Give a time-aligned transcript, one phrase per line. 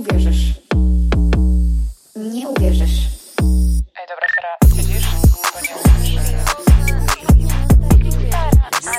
[0.00, 0.54] uwierzysz.
[2.16, 3.08] Nie uwierzysz.
[4.00, 5.06] Ej, dobra, Sara, siedzisz?
[5.52, 5.74] Bo nie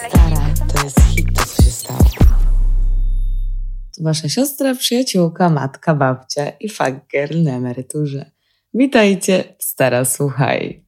[0.09, 1.99] Stara, to jest hit, to co się stało.
[3.97, 8.31] To wasza siostra, przyjaciółka, matka, babcia i fuck girl na emeryturze.
[8.73, 10.85] Witajcie, stara, słuchaj.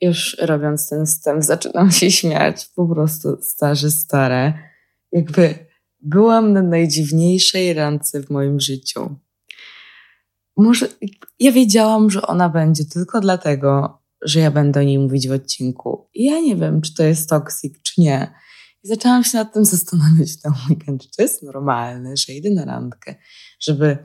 [0.00, 2.66] Już robiąc ten wstęp, zaczynam się śmiać.
[2.76, 4.52] Po prostu starzy, stare.
[5.12, 5.73] Jakby
[6.04, 9.16] byłam na najdziwniejszej randce w moim życiu.
[10.56, 10.88] Może
[11.40, 16.08] ja wiedziałam, że ona będzie tylko dlatego, że ja będę o niej mówić w odcinku.
[16.14, 18.34] I ja nie wiem, czy to jest toksik, czy nie.
[18.84, 22.50] I zaczęłam się nad tym zastanawiać w ten weekend, czy to jest normalne, że idę
[22.50, 23.14] na randkę,
[23.60, 23.98] żeby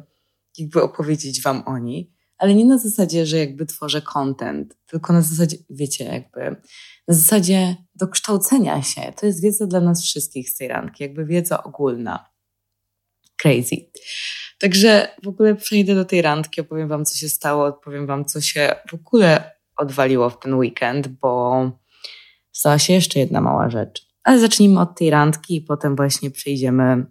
[0.57, 5.21] jakby opowiedzieć wam o niej, ale nie na zasadzie, że jakby tworzę content, tylko na
[5.21, 6.62] zasadzie, wiecie, jakby
[7.07, 9.13] na zasadzie dokształcenia się.
[9.20, 12.30] To jest wiedza dla nas wszystkich z tej randki, jakby wiedza ogólna.
[13.38, 13.76] Crazy.
[14.59, 18.41] Także w ogóle przejdę do tej randki, opowiem wam, co się stało, opowiem wam, co
[18.41, 21.71] się w ogóle odwaliło w ten weekend, bo
[22.51, 24.09] stała się jeszcze jedna mała rzecz.
[24.24, 27.05] Ale zacznijmy od tej randki i potem właśnie przejdziemy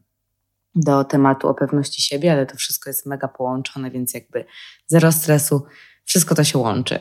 [0.75, 4.45] do tematu o pewności siebie, ale to wszystko jest mega połączone, więc jakby
[4.87, 5.67] zero stresu,
[6.05, 7.01] wszystko to się łączy.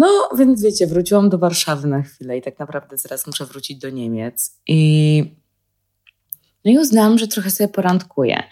[0.00, 3.90] No, więc wiecie, wróciłam do Warszawy na chwilę i tak naprawdę zaraz muszę wrócić do
[3.90, 5.22] Niemiec i
[6.64, 8.42] no i uznałam, że trochę sobie porandkuję.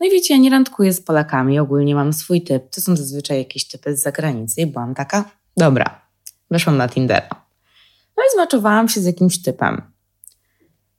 [0.00, 2.70] No i wiecie, ja nie randkuję z Polakami, ogólnie mam swój typ.
[2.70, 6.00] To są zazwyczaj jakieś typy z zagranicy i byłam taka, dobra,
[6.50, 7.46] weszłam na Tindera.
[8.16, 9.82] No i zmaczowałam się z jakimś typem.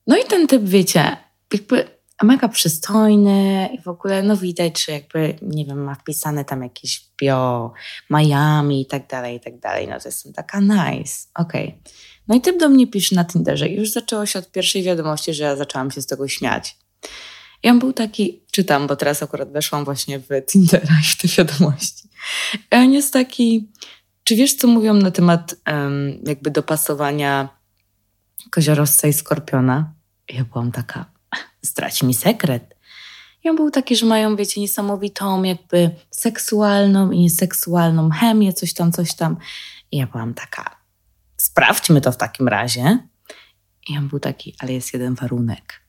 [0.08, 1.18] No i ten typ, wiecie,
[1.54, 6.64] jakby mega przystojny i w ogóle, no widać, że jakby, nie wiem, ma wpisane tam
[6.64, 7.74] jakieś bio,
[8.10, 9.88] Miami i tak dalej, i tak dalej.
[9.88, 11.68] No to jestem taka nice, okej.
[11.68, 11.94] Okay.
[12.28, 15.34] No i typ do mnie pisze na Tinderze i już zaczęło się od pierwszej wiadomości,
[15.34, 16.78] że ja zaczęłam się z tego śmiać.
[17.64, 21.28] I on był taki, czytam, bo teraz akurat weszłam właśnie w Tindera i w te
[21.28, 22.10] wiadomości.
[22.72, 23.70] I on jest taki,
[24.24, 27.50] czy wiesz, co mówią na temat um, jakby dopasowania
[28.52, 29.94] koziorosca i skorpiona?
[30.30, 31.06] I ja byłam taka,
[31.62, 32.76] zdradź mi sekret.
[33.44, 38.92] I on był taki, że mają, wiecie, niesamowitą jakby seksualną i nieseksualną chemię, coś tam,
[38.92, 39.38] coś tam.
[39.92, 40.76] I ja byłam taka,
[41.38, 43.00] sprawdźmy to w takim razie.
[43.90, 45.82] I on był taki, ale jest jeden warunek.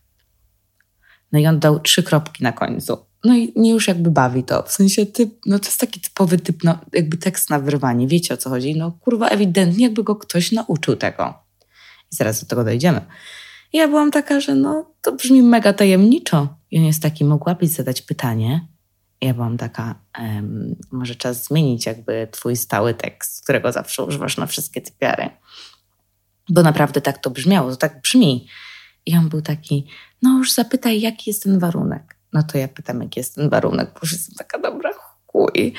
[1.33, 2.99] No i on dał trzy kropki na końcu.
[3.25, 4.63] No i nie już jakby bawi to.
[4.63, 8.07] W sensie typ, no to jest taki typowy typ, no, jakby tekst na wyrwanie.
[8.07, 8.77] Wiecie o co chodzi?
[8.77, 11.35] No kurwa, ewidentnie jakby go ktoś nauczył tego.
[12.13, 13.01] I zaraz do tego dojdziemy.
[13.73, 16.49] Ja byłam taka, że no to brzmi mega tajemniczo.
[16.71, 18.67] I on jest taki, mogłabyś zadać pytanie?
[19.21, 24.47] Ja byłam taka, um, może czas zmienić jakby twój stały tekst, którego zawsze używasz na
[24.47, 25.31] wszystkie typiary.
[26.49, 28.49] Bo naprawdę tak to brzmiało, to tak brzmi.
[29.07, 29.87] I on był taki,
[30.23, 32.17] no już zapytaj, jaki jest ten warunek.
[32.33, 34.91] No to ja pytam, jaki jest ten warunek, bo już jestem taka dobra,
[35.27, 35.75] chuj.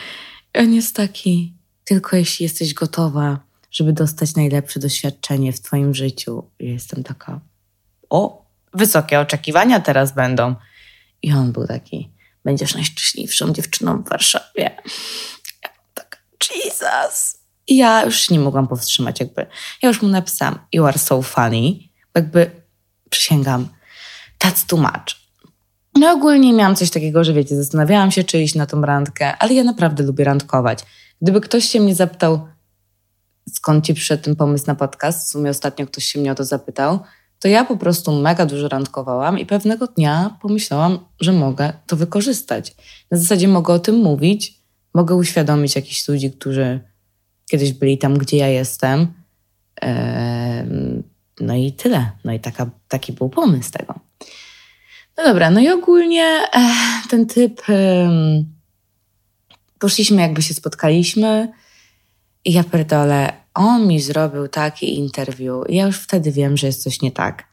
[0.53, 1.53] I on jest taki,
[1.83, 3.39] tylko jeśli jesteś gotowa,
[3.71, 6.43] żeby dostać najlepsze doświadczenie w twoim życiu.
[6.59, 7.39] I jestem taka,
[8.11, 10.55] o, wysokie oczekiwania teraz będą.
[11.21, 12.11] I on był taki,
[12.45, 14.77] będziesz najszczęśliwszą dziewczyną w Warszawie.
[15.63, 16.23] Ja tak,
[16.65, 17.37] Jesus.
[17.67, 19.45] I ja już nie mogłam powstrzymać jakby.
[19.83, 21.73] Ja już mu napisałam, you are so funny.
[22.15, 22.51] Jakby
[23.09, 23.67] przysięgam,
[24.39, 25.21] that's too much.
[25.95, 29.53] No ogólnie miałam coś takiego, że wiecie, zastanawiałam się, czy iść na tą randkę, ale
[29.53, 30.79] ja naprawdę lubię randkować.
[31.21, 32.47] Gdyby ktoś się mnie zapytał,
[33.53, 36.43] skąd ci przyszedł ten pomysł na podcast, w sumie ostatnio ktoś się mnie o to
[36.43, 36.99] zapytał,
[37.41, 42.75] to ja po prostu mega dużo randkowałam i pewnego dnia pomyślałam, że mogę to wykorzystać.
[43.11, 44.59] Na zasadzie mogę o tym mówić,
[44.93, 46.79] mogę uświadomić jakichś ludzi, którzy
[47.51, 49.07] kiedyś byli tam, gdzie ja jestem.
[51.39, 52.11] No i tyle.
[52.23, 53.95] No i taka, taki był pomysł tego.
[55.17, 56.41] No dobra, no i ogólnie
[57.09, 57.61] ten typ.
[59.79, 61.51] Poszliśmy, jakby się spotkaliśmy,
[62.45, 65.63] ja pierdolę, on mi zrobił taki interview.
[65.69, 67.47] Ja już wtedy wiem, że jest coś nie tak.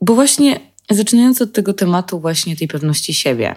[0.00, 0.60] Bo właśnie
[0.90, 3.54] zaczynając od tego tematu, właśnie tej pewności siebie,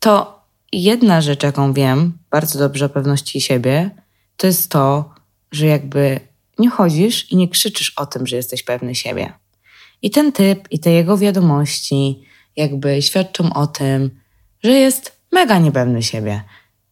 [0.00, 0.40] to
[0.72, 3.90] jedna rzecz, jaką wiem bardzo dobrze o pewności siebie,
[4.36, 5.14] to jest to,
[5.52, 6.20] że jakby
[6.58, 9.32] nie chodzisz i nie krzyczysz o tym, że jesteś pewny siebie.
[10.02, 12.22] I ten typ, i te jego wiadomości,
[12.56, 14.20] jakby świadczą o tym,
[14.62, 16.42] że jest mega niepewny siebie.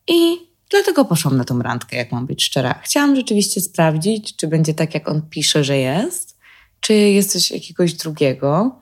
[0.09, 0.39] I
[0.75, 2.81] Dlatego poszłam na tą randkę, jak mam być szczera.
[2.83, 6.39] Chciałam rzeczywiście sprawdzić, czy będzie tak, jak on pisze, że jest,
[6.81, 8.81] czy jest coś jakiegoś drugiego.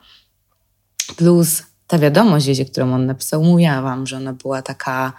[1.17, 5.13] Plus ta wiadomość, wiecie, którą on napisał, mówiła wam, że ona była taka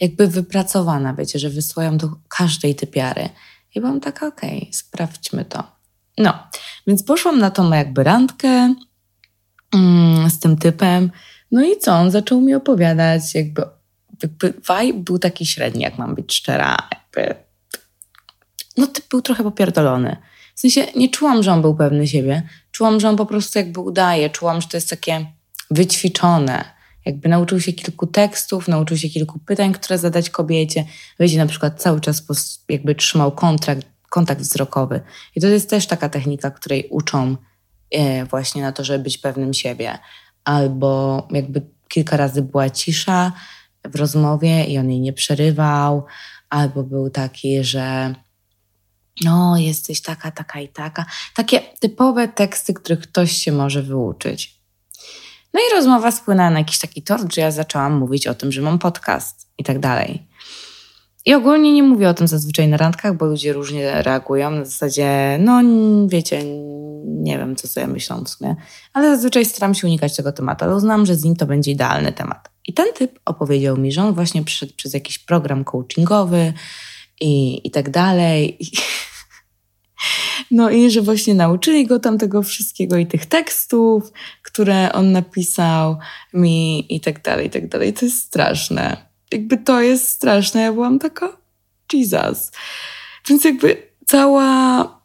[0.00, 3.28] jakby wypracowana, wiecie, że wysyłają do każdej typiary.
[3.74, 5.64] I byłam taka, okej, okay, sprawdźmy to.
[6.18, 6.34] No,
[6.86, 8.74] więc poszłam na tą jakby randkę
[9.74, 11.10] mm, z tym typem.
[11.52, 11.92] No i co?
[11.92, 13.79] On zaczął mi opowiadać jakby
[14.22, 16.76] jakby vibe był taki średni, jak mam być szczera.
[16.92, 17.34] Jakby,
[18.76, 20.16] no typ był trochę popierdolony.
[20.54, 22.42] W sensie nie czułam, że on był pewny siebie.
[22.72, 24.30] Czułam, że on po prostu jakby udaje.
[24.30, 25.26] Czułam, że to jest takie
[25.70, 26.64] wyćwiczone.
[27.06, 30.84] Jakby nauczył się kilku tekstów, nauczył się kilku pytań, które zadać kobiecie.
[31.20, 32.22] Wiecie, na przykład cały czas
[32.68, 35.00] jakby trzymał kontrakt, kontakt wzrokowy.
[35.36, 37.36] I to jest też taka technika, której uczą
[37.90, 39.98] e, właśnie na to, żeby być pewnym siebie.
[40.44, 43.32] Albo jakby kilka razy była cisza
[43.84, 46.04] w rozmowie i on jej nie przerywał,
[46.50, 48.14] albo był taki, że
[49.24, 51.06] no, jesteś taka, taka i taka.
[51.34, 54.60] Takie typowe teksty, których ktoś się może wyuczyć.
[55.54, 58.62] No i rozmowa spłynęła na jakiś taki tort, że ja zaczęłam mówić o tym, że
[58.62, 60.26] mam podcast i tak dalej.
[61.26, 64.50] I ogólnie nie mówię o tym zazwyczaj na randkach, bo ludzie różnie reagują.
[64.50, 65.60] Na zasadzie, no
[66.08, 66.42] wiecie,
[67.04, 68.56] nie wiem, co sobie myślą w sumie,
[68.92, 72.12] ale zazwyczaj staram się unikać tego tematu, ale uznam, że z nim to będzie idealny
[72.12, 72.49] temat.
[72.66, 76.52] I ten typ opowiedział mi, że on właśnie przyszedł przez jakiś program coachingowy
[77.20, 78.58] i, i tak dalej.
[80.50, 84.12] No i że właśnie nauczyli go tam tego wszystkiego i tych tekstów,
[84.42, 85.98] które on napisał
[86.34, 87.92] mi i tak dalej, i tak dalej.
[87.92, 88.96] To jest straszne.
[89.32, 90.60] Jakby to jest straszne.
[90.60, 91.36] Ja byłam taka,
[91.92, 92.50] Jesus.
[93.28, 95.00] Więc jakby cała,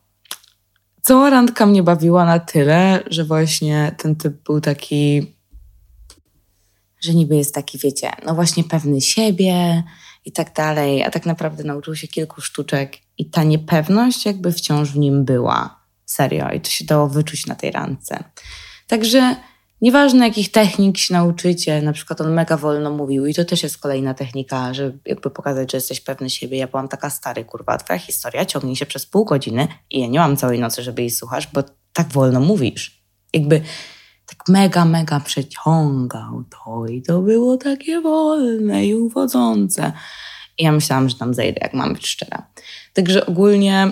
[1.02, 5.35] cała randka mnie bawiła na tyle, że właśnie ten typ był taki,
[7.00, 9.84] że niby jest taki, wiecie, no właśnie pewny siebie
[10.26, 14.92] i tak dalej, a tak naprawdę nauczył się kilku sztuczek i ta niepewność jakby wciąż
[14.92, 15.86] w nim była.
[16.06, 16.52] Serio.
[16.52, 18.24] I to się dało wyczuć na tej randce.
[18.88, 19.36] Także
[19.82, 23.78] nieważne jakich technik się nauczycie, na przykład on mega wolno mówił i to też jest
[23.78, 26.58] kolejna technika, żeby jakby pokazać, że jesteś pewny siebie.
[26.58, 30.20] Ja byłam taka stary, kurwa, twoja historia ciągnie się przez pół godziny i ja nie
[30.20, 31.64] mam całej nocy, żeby jej słuchać, bo
[31.94, 33.04] tak wolno mówisz.
[33.34, 33.62] Jakby
[34.26, 39.92] tak mega, mega przeciągał to i to było takie wolne i uwodzące.
[40.58, 42.48] I ja myślałam, że tam zejdę, jak mam być szczera.
[42.94, 43.92] Także ogólnie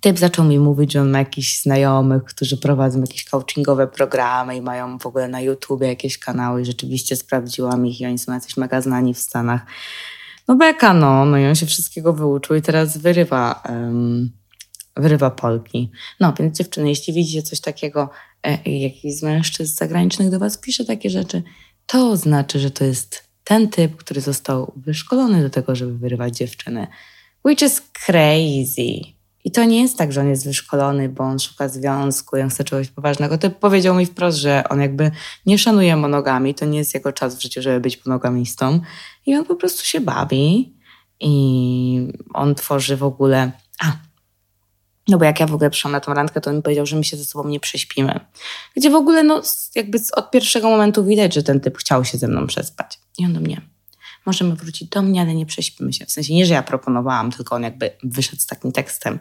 [0.00, 4.60] typ zaczął mi mówić, że on ma jakichś znajomych, którzy prowadzą jakieś coachingowe programy i
[4.60, 6.62] mają w ogóle na YouTubie jakieś kanały.
[6.62, 9.60] I rzeczywiście sprawdziłam ich i oni są jacyś mega znani w Stanach.
[10.48, 11.24] No beka, no.
[11.24, 14.30] No i on się wszystkiego wyuczył i teraz wyrywa, um,
[14.96, 15.90] wyrywa Polki.
[16.20, 18.10] No, więc dziewczyny, jeśli widzicie coś takiego,
[18.66, 21.42] jakiś z mężczyzn zagranicznych do was pisze takie rzeczy,
[21.86, 26.86] to znaczy, że to jest ten typ, który został wyszkolony do tego, żeby wyrywać dziewczyny.
[27.44, 29.00] Which is crazy.
[29.44, 32.64] I to nie jest tak, że on jest wyszkolony, bo on szuka związku on chce
[32.64, 33.38] czegoś poważnego.
[33.38, 35.10] Typ powiedział mi wprost, że on jakby
[35.46, 38.80] nie szanuje monogami, to nie jest jego czas w życiu, żeby być monogamistą.
[39.26, 40.74] I on po prostu się bawi
[41.20, 43.52] i on tworzy w ogóle...
[43.82, 44.09] A,
[45.10, 47.04] no bo jak ja w ogóle przyszłam na tą randkę, to on powiedział, że my
[47.04, 48.20] się ze sobą nie prześpimy.
[48.76, 49.42] Gdzie w ogóle no
[49.74, 52.98] jakby od pierwszego momentu widać, że ten typ chciał się ze mną przespać.
[53.18, 53.60] I on do mnie,
[54.26, 56.06] możemy wrócić do mnie, ale nie prześpimy się.
[56.06, 59.18] W sensie nie, że ja proponowałam, tylko on jakby wyszedł z takim tekstem.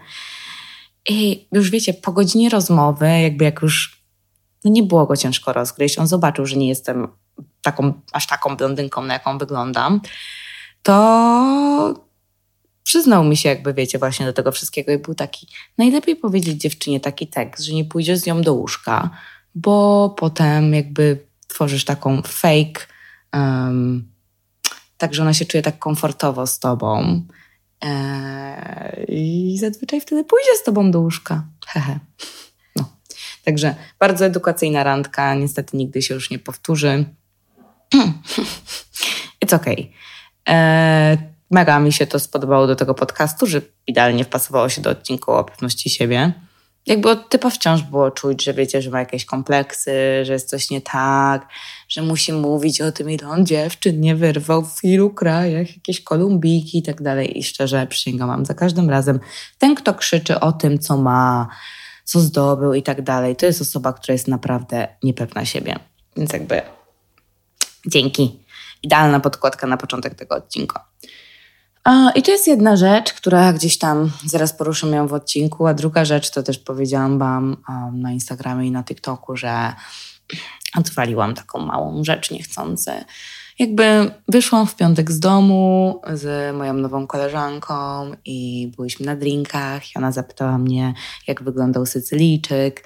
[1.10, 4.04] I już wiecie, po godzinie rozmowy, jakby jak już
[4.64, 7.08] no nie było go ciężko rozgryźć, on zobaczył, że nie jestem
[7.62, 10.02] taką, aż taką blondynką, na jaką wyglądam,
[10.84, 12.09] to
[12.90, 15.48] przyznał mi się, jakby wiecie, właśnie do tego wszystkiego i był taki,
[15.78, 19.10] najlepiej powiedzieć dziewczynie taki tekst, że nie pójdziesz z nią do łóżka,
[19.56, 22.88] bo potem jakby tworzysz taką fake
[23.34, 24.12] um,
[24.98, 27.22] tak, że ona się czuje tak komfortowo z tobą
[27.82, 31.44] eee, i zazwyczaj wtedy pójdzie z tobą do łóżka.
[31.68, 32.00] Hehe.
[32.76, 32.90] No.
[33.46, 37.06] Także bardzo edukacyjna randka, niestety nigdy się już nie powtórzy.
[39.46, 39.88] It's okay.
[40.46, 41.18] Eee,
[41.52, 45.44] mega mi się to spodobało do tego podcastu, że idealnie wpasowało się do odcinku o
[45.44, 46.34] pewności siebie
[46.90, 49.92] jakby od typa wciąż było czuć, że wiecie, że ma jakieś kompleksy,
[50.24, 51.48] że jest coś nie tak,
[51.90, 56.78] że musi mówić o tym, ile on dziewczyn nie wyrwał w ilu krajach, jakieś kolumbiki
[56.78, 57.40] i tak dalej.
[57.40, 59.20] I szczerze przysięgam wam, za każdym razem
[59.58, 61.50] ten, kto krzyczy o tym, co ma,
[62.04, 65.76] co zdobył i tak dalej, to jest osoba, która jest naprawdę niepewna siebie.
[66.18, 66.62] Więc jakby
[67.86, 68.40] dzięki.
[68.84, 70.86] Idealna podkładka na początek tego odcinka.
[72.16, 76.06] I to jest jedna rzecz, która gdzieś tam zaraz poruszę ją w odcinku, a druga
[76.06, 77.58] rzecz to też powiedziałam Wam
[77.94, 79.74] na Instagramie i na TikToku, że
[80.78, 82.92] odwaliłam taką małą rzecz niechcący.
[83.60, 89.98] Jakby wyszłam w piątek z domu z moją nową koleżanką i byliśmy na drinkach i
[89.98, 90.94] ona zapytała mnie,
[91.28, 92.84] jak wyglądał Sycylijczyk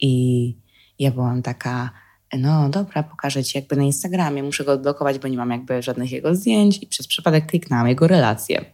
[0.00, 0.54] i
[0.98, 1.90] ja byłam taka
[2.38, 6.12] no dobra, pokażę Ci jakby na Instagramie, muszę go odblokować, bo nie mam jakby żadnych
[6.12, 8.64] jego zdjęć i przez przypadek kliknęłam jego relację.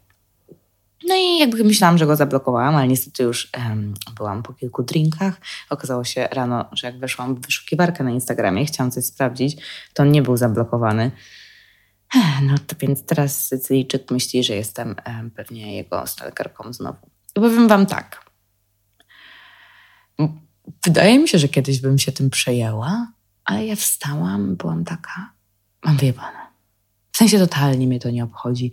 [1.09, 3.51] No i jakby myślałam, że go zablokowałam, ale niestety już
[4.17, 5.41] byłam po kilku drinkach.
[5.71, 9.57] Okazało się rano, że jak weszłam w wyszukiwarkę na Instagramie, chciałam coś sprawdzić,
[9.95, 11.11] to on nie był zablokowany.
[12.43, 14.97] No to więc teraz Sycylijczyk myśli, że jestem
[15.37, 17.11] pewnie jego stalkerką znowu.
[17.37, 18.31] I powiem wam tak.
[20.85, 23.13] Wydaje mi się, że kiedyś bym się tym przejęła,
[23.45, 25.33] ale ja wstałam, byłam taka,
[25.85, 26.39] mam wyjebane.
[27.13, 28.73] W sensie totalnie mnie to nie obchodzi.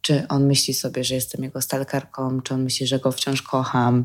[0.00, 4.04] Czy on myśli sobie, że jestem jego stalkerką, czy on myśli, że go wciąż kocham.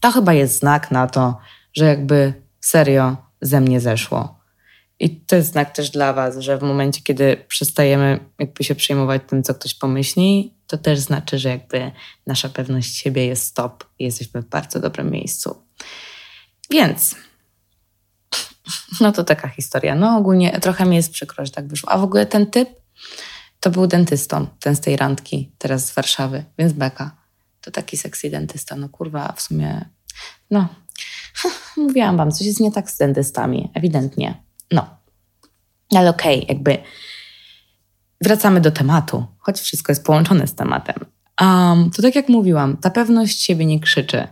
[0.00, 1.38] To chyba jest znak na to,
[1.72, 4.40] że jakby serio ze mnie zeszło.
[5.00, 9.22] I to jest znak też dla Was, że w momencie, kiedy przestajemy jakby się przejmować
[9.26, 11.92] tym, co ktoś pomyśli, to też znaczy, że jakby
[12.26, 15.56] nasza pewność siebie jest stop i jesteśmy w bardzo dobrym miejscu.
[16.70, 17.16] Więc,
[19.00, 19.94] no to taka historia.
[19.94, 21.92] No ogólnie trochę mi jest przykro, że tak wyszło.
[21.92, 22.68] A w ogóle ten typ
[23.60, 27.16] to był dentystą, ten z tej randki, teraz z Warszawy, więc beka.
[27.60, 28.76] To taki sexy dentysta.
[28.76, 29.88] No kurwa, w sumie,
[30.50, 30.68] no,
[31.76, 34.42] mówiłam wam, coś jest nie tak z dentystami, ewidentnie.
[34.70, 34.96] No,
[35.94, 36.78] ale okej, okay, jakby
[38.20, 40.96] wracamy do tematu, choć wszystko jest połączone z tematem.
[41.40, 44.28] Um, to tak jak mówiłam, ta pewność siebie nie krzyczy.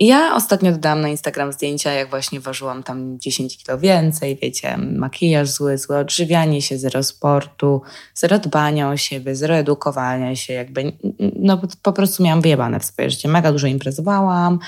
[0.00, 5.50] Ja ostatnio dodałam na Instagram zdjęcia, jak właśnie ważyłam tam 10 kilo więcej, wiecie, makijaż
[5.50, 7.82] zły, złe odżywianie się, zero sportu,
[8.14, 10.92] zero dbania o siebie, zero edukowania się, jakby,
[11.36, 13.28] no po prostu miałam wyjebane w swoje życie.
[13.28, 14.58] Mega dużo imprezowałam,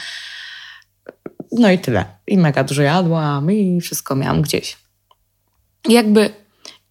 [1.52, 2.04] no i tyle.
[2.26, 4.76] I mega dużo jadłam i wszystko miałam gdzieś.
[5.88, 6.30] Jakby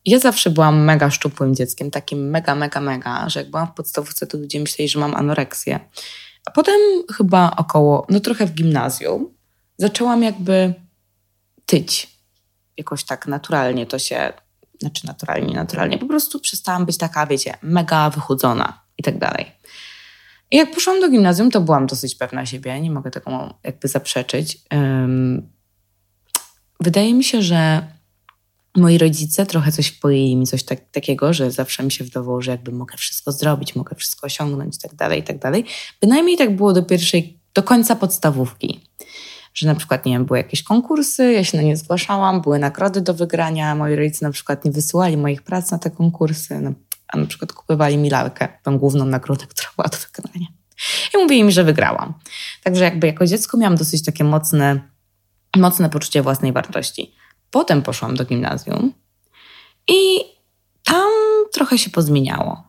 [0.06, 4.28] ja zawsze byłam mega szczupłym dzieckiem, takim mega, mega, mega, że jak byłam w podstawówce,
[4.28, 5.80] to ludzie myśleli, że mam anoreksję.
[6.46, 6.80] A potem
[7.14, 9.34] chyba około, no trochę w gimnazjum,
[9.78, 10.74] zaczęłam jakby
[11.66, 12.18] tyć.
[12.78, 14.34] Jakoś tak naturalnie to się,
[14.80, 19.52] znaczy naturalnie, naturalnie, po prostu przestałam być taka, wiecie, mega wychudzona i tak dalej.
[20.52, 24.58] I jak poszłam do gimnazjum, to byłam dosyć pewna siebie, nie mogę tego jakby zaprzeczyć.
[24.72, 25.50] Um,
[26.80, 27.88] wydaje mi się, że
[28.76, 32.52] moi rodzice trochę coś wpoili mi coś tak, takiego, że zawsze mi się wydawało, że
[32.52, 35.66] jakby mogę wszystko zrobić, mogę wszystko osiągnąć i tak dalej, i tak dalej.
[36.02, 38.80] Bynajmniej tak było do pierwszej, do końca podstawówki.
[39.54, 43.02] Że na przykład, nie wiem, były jakieś konkursy, ja się na nie zgłaszałam, były nagrody
[43.02, 46.74] do wygrania, moi rodzice na przykład nie wysyłali moich prac na te konkursy, no,
[47.08, 50.48] a na przykład kupywali mi lalkę, tą główną nagrodę, która była do wygrania.
[51.16, 52.14] I mówili mi, że wygrałam.
[52.64, 54.82] Także jakby jako dziecko miałam dosyć takie mocne,
[55.58, 57.16] mocne poczucie własnej wartości.
[57.52, 58.94] Potem poszłam do gimnazjum
[59.88, 60.20] i
[60.84, 61.12] tam
[61.54, 62.64] trochę się pozmieniało,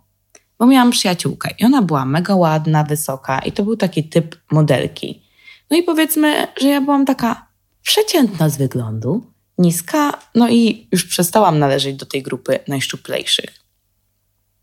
[0.58, 5.22] bo miałam przyjaciółkę i ona była mega ładna, wysoka i to był taki typ modelki.
[5.70, 7.46] No i powiedzmy, że ja byłam taka
[7.82, 9.26] przeciętna z wyglądu,
[9.58, 13.50] niska, no i już przestałam należeć do tej grupy najszczuplejszych.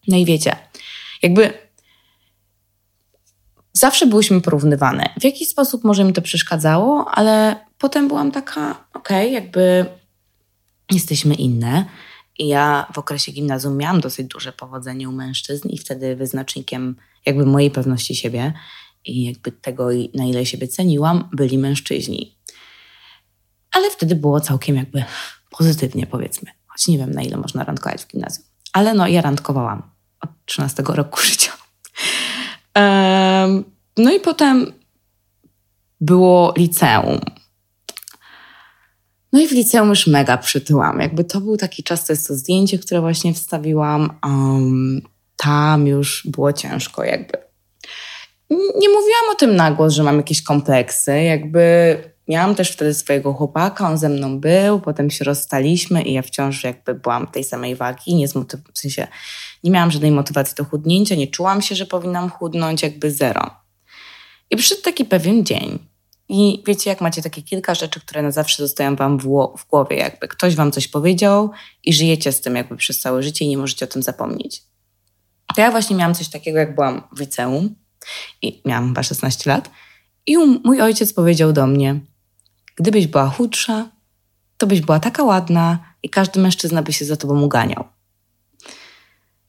[0.08, 0.56] No i wiecie,
[1.24, 1.54] jakby
[3.74, 5.10] zawsze byłyśmy porównywane.
[5.20, 9.86] W jakiś sposób może mi to przeszkadzało, ale potem byłam taka, okej, okay, jakby
[10.92, 11.86] jesteśmy inne.
[12.40, 17.46] I ja w okresie gimnazjum miałam dosyć duże powodzenie u mężczyzn i wtedy wyznacznikiem jakby
[17.46, 18.54] mojej pewności siebie
[19.06, 22.38] i jakby tego, na ile siebie ceniłam, byli mężczyźni.
[23.72, 25.04] Ale wtedy było całkiem jakby
[25.50, 26.52] pozytywnie, powiedzmy.
[26.68, 28.46] Choć nie wiem, na ile można randkować w gimnazjum.
[28.74, 29.92] Ale no, ja randkowałam
[30.22, 31.52] od 13 roku życia.
[32.76, 33.64] Um,
[33.98, 34.74] no i potem
[36.02, 37.20] było liceum.
[39.34, 41.00] No i w liceum już mega przytyłam.
[41.00, 44.20] Jakby to był taki czas, to jest to zdjęcie, które właśnie wstawiłam.
[44.24, 45.02] Um,
[45.36, 47.38] tam już było ciężko jakby.
[48.50, 51.24] Nie mówiłam o tym na głos, że mam jakieś kompleksy.
[51.24, 56.22] Jakby miałam też wtedy swojego chłopaka, on ze mną był, potem się rozstaliśmy i ja
[56.22, 58.16] wciąż jakby byłam tej samej wagi.
[58.16, 59.08] Nie, zmotyw- w sensie,
[59.64, 63.52] nie miałam żadnej motywacji do chudnięcia, nie czułam się, że powinnam chudnąć, jakby zero.
[64.52, 65.80] I przyszedł taki pewien dzień,
[66.30, 70.28] i wiecie, jak macie takie kilka rzeczy, które na zawsze zostają wam w, głowie, jakby
[70.28, 71.52] ktoś wam coś powiedział
[71.84, 74.64] i żyjecie z tym jakby przez całe życie i nie możecie o tym zapomnieć.
[75.56, 77.76] To ja właśnie miałam coś takiego, jak byłam w liceum
[78.42, 79.70] i miałam chyba 16 lat
[80.26, 82.00] i mój ojciec powiedział do mnie,
[82.76, 83.90] gdybyś była chudsza,
[84.58, 87.84] to byś była taka ładna i każdy mężczyzna by się za tobą uganiał.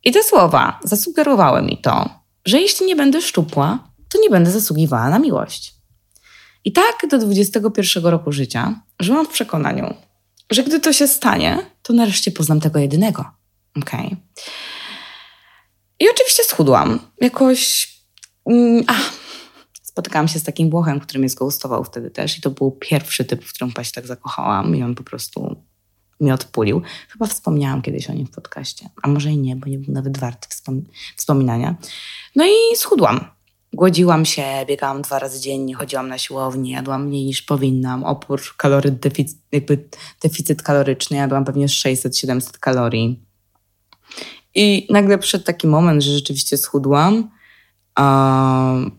[0.04, 2.10] I te słowa zasugerowały mi to,
[2.44, 5.79] że jeśli nie będę szczupła, to nie będę zasługiwała na miłość.
[6.64, 9.94] I tak do 21 roku życia żyłam w przekonaniu,
[10.50, 13.24] że gdy to się stanie, to nareszcie poznam tego jedynego.
[13.76, 14.06] Okej.
[14.06, 14.16] Okay.
[16.00, 16.98] I oczywiście schudłam.
[17.20, 17.90] Jakoś.
[18.46, 18.94] Mm, a,
[19.82, 23.44] spotykałam się z takim Włochem, który mnie zgoustował wtedy też, i to był pierwszy typ,
[23.44, 25.56] w którym się tak zakochałam, i on po prostu
[26.20, 26.82] mnie odpulił.
[27.08, 30.18] Chyba wspomniałam kiedyś o nim w podcaście, a może i nie, bo nie był nawet
[30.18, 30.84] warty wspom
[31.16, 31.74] wspominania.
[32.36, 33.24] No i schudłam.
[33.72, 38.90] Głodziłam się, biegałam dwa razy dziennie, chodziłam na siłownię, jadłam mniej niż powinnam, opór kalory,
[38.90, 39.88] deficyt, jakby
[40.22, 43.20] deficyt kaloryczny, jadłam pewnie 600-700 kalorii.
[44.54, 47.30] I nagle przyszedł taki moment, że rzeczywiście schudłam
[47.98, 48.96] um,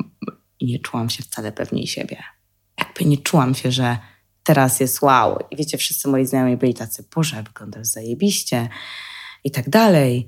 [0.59, 2.23] i nie czułam się wcale pewniej siebie.
[2.79, 3.97] Jakby nie czułam się, że
[4.43, 5.39] teraz jest wow.
[5.51, 8.69] I wiecie, wszyscy moi znajomi byli tacy, Boże, wyglądasz zajebiście
[9.43, 10.27] i tak dalej.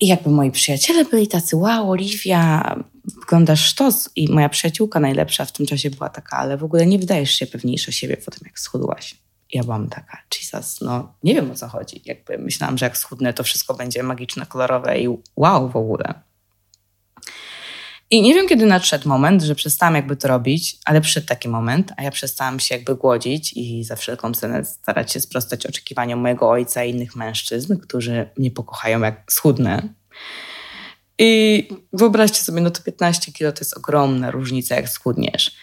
[0.00, 4.10] I jakby moi przyjaciele byli tacy, wow, Oliwia, wyglądasz sztos.
[4.16, 7.46] I moja przyjaciółka najlepsza w tym czasie była taka, ale w ogóle nie wydajesz się
[7.46, 9.14] pewniejsza siebie po tym, jak schudłaś.
[9.52, 12.02] Ja byłam taka, Jesus, no nie wiem o co chodzi.
[12.04, 16.14] Jakby myślałam, że jak schudnę, to wszystko będzie magiczne, kolorowe i wow w ogóle.
[18.10, 21.92] I nie wiem, kiedy nadszedł moment, że przestałam jakby to robić, ale przyszedł taki moment,
[21.96, 26.50] a ja przestałam się jakby głodzić i za wszelką cenę starać się sprostać oczekiwaniom mojego
[26.50, 29.94] ojca i innych mężczyzn, którzy mnie pokochają jak schudnę.
[31.18, 35.56] I wyobraźcie sobie, no to 15 kilo to jest ogromna różnica, jak schudniesz.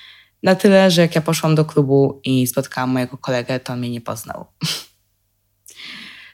[0.43, 3.89] Na tyle, że jak ja poszłam do klubu i spotkałam mojego kolegę, to on mnie
[3.89, 4.45] nie poznał.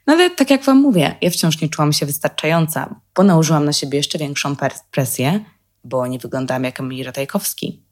[0.08, 3.74] No ale tak jak wam mówię, ja wciąż nie czułam się wystarczająca, bo nałożyłam na
[3.74, 4.56] siebie jeszcze większą
[4.92, 5.46] presję,
[5.84, 7.84] bo nie wyglądałam jak Emil Ratajkowski.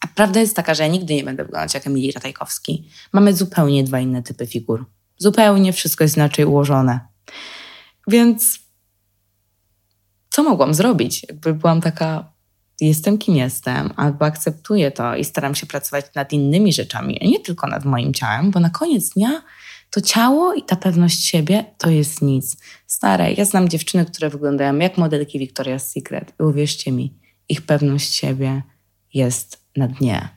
[0.00, 2.88] A prawda jest taka, że ja nigdy nie będę wyglądać jak Emil Ratajkowski.
[3.12, 4.86] Mamy zupełnie dwa inne typy figur.
[5.18, 7.00] Zupełnie wszystko jest inaczej ułożone.
[8.06, 8.58] Więc
[10.30, 11.26] co mogłam zrobić?
[11.28, 12.32] Jakby byłam taka,
[12.80, 17.40] jestem kim jestem, albo akceptuję to i staram się pracować nad innymi rzeczami, a nie
[17.40, 19.42] tylko nad moim ciałem, bo na koniec dnia
[19.90, 22.56] to ciało i ta pewność siebie to jest nic.
[22.86, 27.14] Stare, ja znam dziewczyny, które wyglądają jak modelki Victoria's Secret i uwierzcie mi,
[27.48, 28.62] ich pewność siebie
[29.14, 30.28] jest na dnie.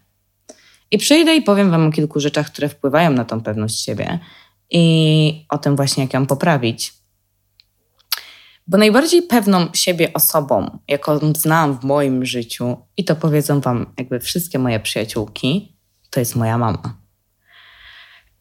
[0.92, 4.20] I przyjdę i powiem Wam o kilku rzeczach, które wpływają na tą pewność siebie
[4.70, 6.94] i o tym właśnie, jak ją poprawić.
[8.68, 14.20] Bo najbardziej pewną siebie osobą, jaką znam w moim życiu, i to powiedzą Wam jakby
[14.20, 15.78] wszystkie moje przyjaciółki,
[16.10, 16.98] to jest moja mama.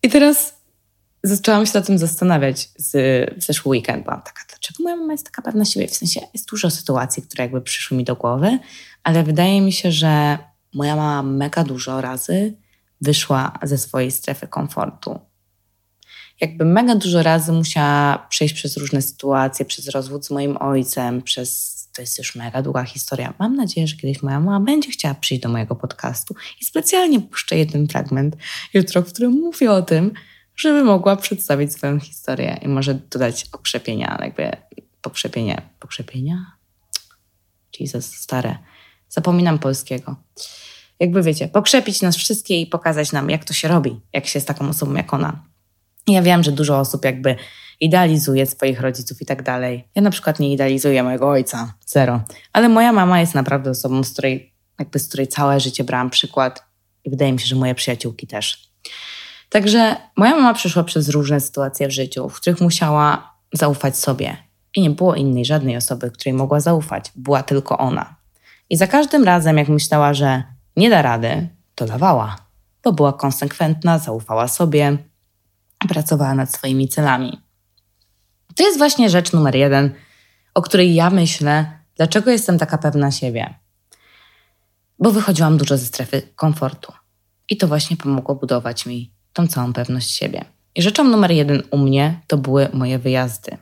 [0.02, 0.60] I teraz
[1.22, 2.90] zaczęłam się nad tym zastanawiać z,
[3.38, 4.04] w zeszły weekend.
[4.04, 5.88] Byłam taka, dlaczego moja mama jest taka pewna siebie?
[5.88, 8.58] W sensie jest dużo sytuacji, które jakby przyszły mi do głowy,
[9.02, 10.38] ale wydaje mi się, że
[10.74, 12.56] moja mama mega dużo razy
[13.00, 15.20] wyszła ze swojej strefy komfortu.
[16.40, 21.80] Jakby mega dużo razy musiała przejść przez różne sytuacje, przez rozwód z moim ojcem, przez
[21.92, 23.34] to jest już mega długa historia.
[23.38, 27.58] Mam nadzieję, że kiedyś moja mama będzie chciała przyjść do mojego podcastu i specjalnie puszczę
[27.58, 28.36] jeden fragment
[28.74, 30.12] jutro, w którym mówię o tym,
[30.56, 34.50] żeby mogła przedstawić swoją historię i może dodać okrzepienia, jakby
[35.00, 36.46] pokrzepienie, pokrzepienia?
[37.80, 38.58] Jesus, stare.
[39.08, 40.16] Zapominam polskiego.
[41.00, 44.48] Jakby wiecie, pokrzepić nas wszystkie i pokazać nam, jak to się robi, jak się jest
[44.48, 45.49] taką osobą jak ona.
[46.12, 47.36] Ja wiem, że dużo osób jakby
[47.80, 49.88] idealizuje swoich rodziców i tak dalej.
[49.94, 52.20] Ja na przykład nie idealizuję mojego ojca, zero.
[52.52, 56.64] Ale moja mama jest naprawdę osobą, z której, jakby z której całe życie brałam przykład
[57.04, 58.70] i wydaje mi się, że moje przyjaciółki też.
[59.48, 64.36] Także moja mama przeszła przez różne sytuacje w życiu, w których musiała zaufać sobie.
[64.76, 67.12] I nie było innej żadnej osoby, której mogła zaufać.
[67.16, 68.16] Była tylko ona.
[68.70, 70.42] I za każdym razem, jak myślała, że
[70.76, 72.36] nie da rady, to dawała.
[72.84, 74.98] Bo była konsekwentna, zaufała sobie,
[75.88, 77.40] pracowała nad swoimi celami.
[78.56, 79.94] To jest właśnie rzecz numer jeden,
[80.54, 83.54] o której ja myślę, dlaczego jestem taka pewna siebie.
[84.98, 86.92] Bo wychodziłam dużo ze strefy komfortu.
[87.50, 90.44] I to właśnie pomogło budować mi tą całą pewność siebie.
[90.74, 93.56] I rzeczą numer jeden u mnie to były moje wyjazdy.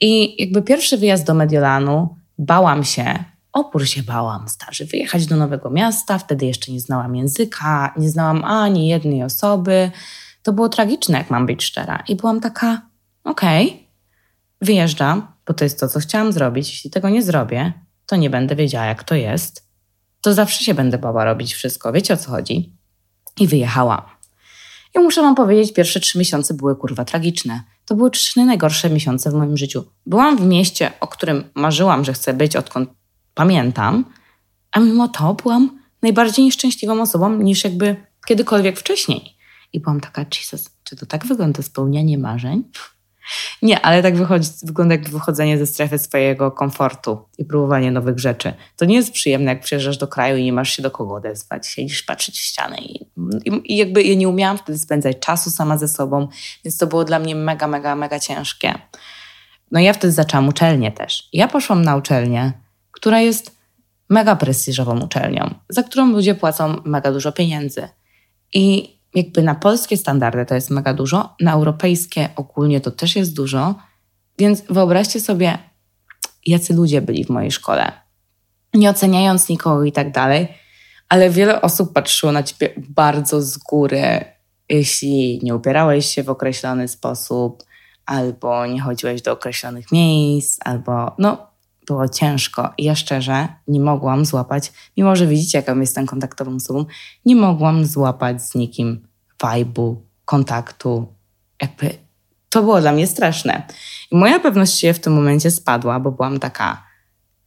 [0.00, 5.70] I jakby pierwszy wyjazd do Mediolanu bałam się, opór się bałam, starzy, wyjechać do nowego
[5.70, 9.90] miasta, wtedy jeszcze nie znałam języka, nie znałam ani jednej osoby.
[10.42, 12.04] To było tragiczne, jak mam być szczera.
[12.08, 12.82] I byłam taka,
[13.24, 13.80] okej, okay,
[14.60, 16.68] wyjeżdżam, bo to jest to, co chciałam zrobić.
[16.68, 17.72] Jeśli tego nie zrobię,
[18.06, 19.70] to nie będę wiedziała, jak to jest.
[20.20, 21.92] To zawsze się będę bała robić wszystko.
[21.92, 22.76] Wiecie o co chodzi?
[23.40, 24.02] I wyjechałam.
[24.94, 27.62] I muszę wam powiedzieć, pierwsze trzy miesiące były kurwa tragiczne.
[27.84, 29.84] To były trzy najgorsze miesiące w moim życiu.
[30.06, 32.90] Byłam w mieście, o którym marzyłam, że chcę być, odkąd
[33.34, 34.04] pamiętam,
[34.72, 39.36] a mimo to byłam najbardziej nieszczęśliwą osobą niż jakby kiedykolwiek wcześniej.
[39.72, 42.64] I byłam taka, Jesus, czy to tak wygląda spełnianie marzeń?
[43.62, 48.52] Nie, ale tak wychodzi, wygląda jak wychodzenie ze strefy swojego komfortu i próbowanie nowych rzeczy.
[48.76, 51.66] To nie jest przyjemne, jak przyjeżdżasz do kraju i nie masz się do kogo odezwać.
[51.66, 53.06] Siedzisz, patrzeć w ścianę i,
[53.44, 56.28] i, i jakby ja nie umiałam wtedy spędzać czasu sama ze sobą,
[56.64, 58.74] więc to było dla mnie mega, mega, mega ciężkie.
[59.70, 61.28] No ja wtedy zaczęłam uczelnię też.
[61.32, 62.52] Ja poszłam na uczelnię,
[62.90, 63.60] która jest
[64.08, 67.88] mega prestiżową uczelnią, za którą ludzie płacą mega dużo pieniędzy.
[68.52, 73.34] I jakby na polskie standardy to jest mega dużo, na europejskie ogólnie to też jest
[73.34, 73.74] dużo,
[74.38, 75.58] więc wyobraźcie sobie,
[76.46, 77.92] jacy ludzie byli w mojej szkole.
[78.74, 80.48] Nie oceniając nikogo i tak dalej,
[81.08, 84.24] ale wiele osób patrzyło na ciebie bardzo z góry,
[84.68, 87.62] jeśli nie upierałeś się w określony sposób,
[88.06, 91.49] albo nie chodziłeś do określonych miejsc, albo no,
[91.90, 92.72] było ciężko.
[92.78, 96.84] I ja szczerze nie mogłam złapać, mimo że widzicie, jaką jestem kontaktową osobą,
[97.24, 99.08] nie mogłam złapać z nikim
[99.42, 101.14] vibe'u, kontaktu.
[101.62, 101.90] Jakby
[102.48, 103.66] to było dla mnie straszne.
[104.10, 106.86] I moja pewność się w tym momencie spadła, bo byłam taka,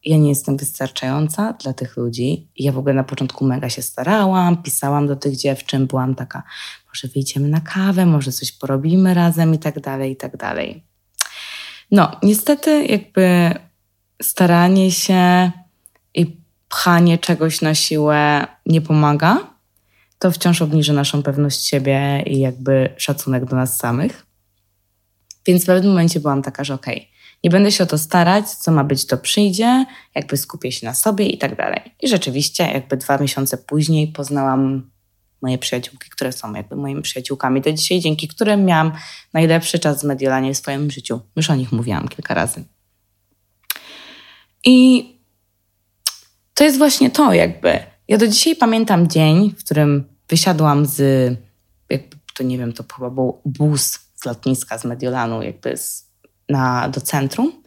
[0.05, 2.51] ja nie jestem wystarczająca dla tych ludzi.
[2.55, 6.43] Ja w ogóle na początku mega się starałam, pisałam do tych dziewczyn, byłam taka,
[6.87, 10.83] może wyjdziemy na kawę, może coś porobimy razem i tak dalej, i tak dalej.
[11.91, 13.53] No, niestety jakby
[14.23, 15.51] staranie się
[16.13, 16.37] i
[16.69, 19.37] pchanie czegoś na siłę nie pomaga.
[20.19, 24.25] To wciąż obniży naszą pewność siebie i jakby szacunek do nas samych.
[25.45, 27.07] Więc w pewnym momencie byłam taka, że okej, okay,
[27.43, 30.93] nie będę się o to starać, co ma być, to przyjdzie, jakby skupię się na
[30.93, 31.81] sobie i tak dalej.
[32.01, 34.91] I rzeczywiście, jakby dwa miesiące później poznałam
[35.41, 38.91] moje przyjaciółki, które są jakby moimi przyjaciółkami do dzisiaj, dzięki którym miałam
[39.33, 41.19] najlepszy czas w Mediolanie w swoim życiu.
[41.35, 42.63] Już o nich mówiłam kilka razy.
[44.65, 45.09] I
[46.53, 47.79] to jest właśnie to, jakby.
[48.07, 50.99] Ja do dzisiaj pamiętam dzień, w którym wysiadłam z,
[51.89, 56.09] jakby, to nie wiem, to chyba był bus z lotniska z Mediolanu, jakby z,
[56.49, 57.63] na, do centrum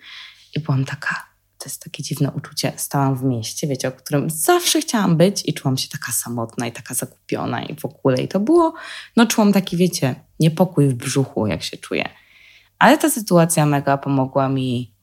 [0.57, 1.27] i byłam taka,
[1.59, 5.55] to jest takie dziwne uczucie, stałam w mieście, wiecie, o którym zawsze chciałam być i
[5.55, 8.23] czułam się taka samotna i taka zakupiona i w ogóle.
[8.23, 8.75] I to było,
[9.17, 12.09] no czułam taki, wiecie, niepokój w brzuchu, jak się czuję.
[12.79, 14.96] Ale ta sytuacja mega pomogła mi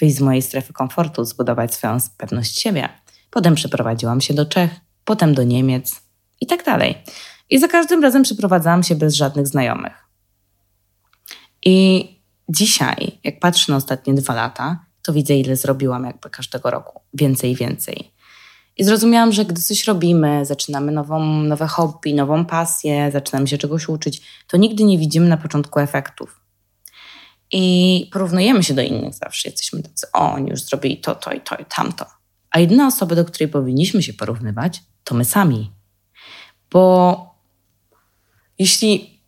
[0.00, 2.88] wyjść z mojej strefy komfortu, zbudować swoją pewność siebie.
[3.30, 4.70] Potem przeprowadziłam się do Czech,
[5.04, 6.00] potem do Niemiec
[6.40, 7.02] i tak dalej.
[7.50, 9.92] I za każdym razem przeprowadzałam się bez żadnych znajomych.
[11.64, 12.08] I
[12.48, 17.00] dzisiaj, jak patrzę na ostatnie dwa lata, to widzę, ile zrobiłam jakby każdego roku.
[17.14, 18.12] Więcej i więcej.
[18.76, 23.88] I zrozumiałam, że gdy coś robimy, zaczynamy nową, nowe hobby, nową pasję, zaczynamy się czegoś
[23.88, 26.37] uczyć, to nigdy nie widzimy na początku efektów.
[27.52, 29.48] I porównujemy się do innych zawsze.
[29.48, 32.06] Jesteśmy tacy, o, oni już zrobili to, to i to i tamto.
[32.50, 35.72] A jedyna osoba, do której powinniśmy się porównywać, to my sami.
[36.70, 37.34] Bo
[38.58, 39.20] jeśli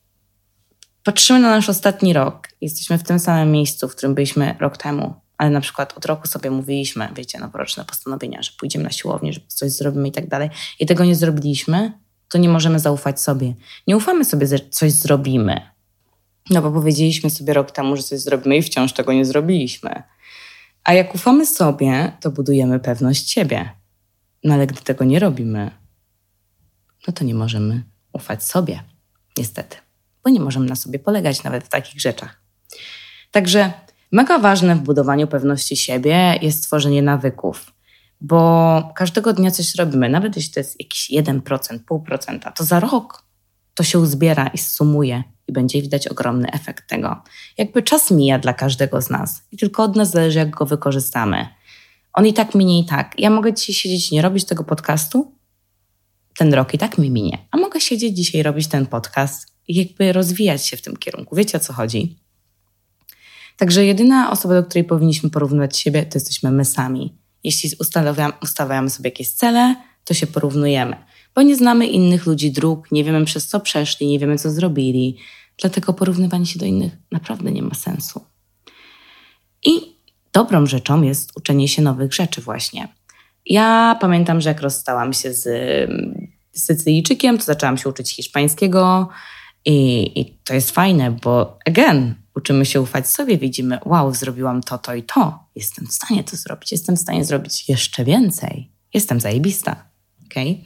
[1.02, 5.14] patrzymy na nasz ostatni rok, jesteśmy w tym samym miejscu, w którym byliśmy rok temu,
[5.38, 9.40] ale na przykład od roku sobie mówiliśmy, wiecie, noworoczne postanowienia, że pójdziemy na siłownię, że
[9.46, 11.92] coś zrobimy i tak dalej, i tego nie zrobiliśmy,
[12.28, 13.54] to nie możemy zaufać sobie.
[13.86, 15.69] Nie ufamy sobie, że coś zrobimy,
[16.50, 20.02] no bo powiedzieliśmy sobie rok temu, że coś zrobimy i wciąż tego nie zrobiliśmy.
[20.84, 23.70] A jak ufamy sobie, to budujemy pewność siebie.
[24.44, 25.70] No ale gdy tego nie robimy,
[27.08, 27.82] no to nie możemy
[28.12, 28.82] ufać sobie,
[29.36, 29.76] niestety,
[30.24, 32.42] bo nie możemy na sobie polegać nawet w takich rzeczach.
[33.30, 33.72] Także
[34.12, 37.72] mega ważne w budowaniu pewności siebie jest tworzenie nawyków,
[38.20, 43.24] bo każdego dnia coś robimy, nawet jeśli to jest jakiś 1%, 0,5%, to za rok
[43.74, 47.22] to się uzbiera i sumuje i będzie widać ogromny efekt tego.
[47.58, 51.48] Jakby czas mija dla każdego z nas i tylko od nas zależy, jak go wykorzystamy.
[52.12, 53.14] On i tak minie i tak.
[53.18, 55.34] Ja mogę dzisiaj siedzieć nie robić tego podcastu,
[56.38, 57.38] ten rok i tak mi minie.
[57.50, 61.36] A mogę siedzieć dzisiaj robić ten podcast i jakby rozwijać się w tym kierunku.
[61.36, 62.18] Wiecie o co chodzi?
[63.56, 67.18] Także jedyna osoba, do której powinniśmy porównywać siebie, to jesteśmy my sami.
[67.44, 67.70] Jeśli
[68.42, 70.96] ustawiamy sobie jakieś cele, to się porównujemy,
[71.34, 75.16] bo nie znamy innych ludzi dróg, nie wiemy przez co przeszli, nie wiemy co zrobili,
[75.60, 78.24] Dlatego porównywanie się do innych naprawdę nie ma sensu.
[79.64, 79.96] I
[80.32, 82.88] dobrą rzeczą jest uczenie się nowych rzeczy, właśnie.
[83.46, 85.48] Ja pamiętam, że jak rozstałam się z
[86.52, 89.08] Sycylijczykiem, to zaczęłam się uczyć hiszpańskiego
[89.64, 94.78] i, i to jest fajne, bo again, uczymy się ufać sobie, widzimy, wow, zrobiłam to,
[94.78, 95.38] to i to.
[95.56, 98.70] Jestem w stanie to zrobić, jestem w stanie zrobić jeszcze więcej.
[98.94, 99.84] Jestem zajebista.
[100.26, 100.56] Okay?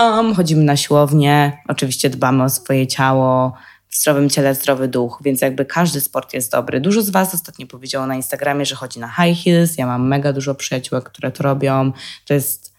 [0.00, 3.52] Um, chodzimy na siłownię, oczywiście dbamy o swoje ciało,
[3.88, 6.80] w zdrowym ciele zdrowy duch, więc jakby każdy sport jest dobry.
[6.80, 9.78] Dużo z Was ostatnio powiedziało na Instagramie, że chodzi na high heels.
[9.78, 11.92] Ja mam mega dużo przyjaciółek, które to robią.
[12.24, 12.71] To jest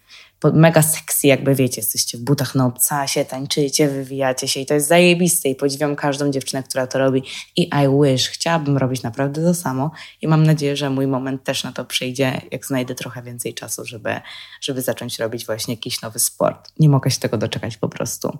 [0.53, 4.87] mega sexy, jakby wiecie, jesteście w butach na obcasie, tańczycie, wywijacie się i to jest
[4.87, 7.23] zajebiste i podziwiam każdą dziewczynę, która to robi
[7.55, 11.63] i I wish, chciałabym robić naprawdę to samo i mam nadzieję, że mój moment też
[11.63, 14.19] na to przyjdzie, jak znajdę trochę więcej czasu, żeby,
[14.61, 16.71] żeby zacząć robić właśnie jakiś nowy sport.
[16.79, 18.37] Nie mogę się tego doczekać po prostu.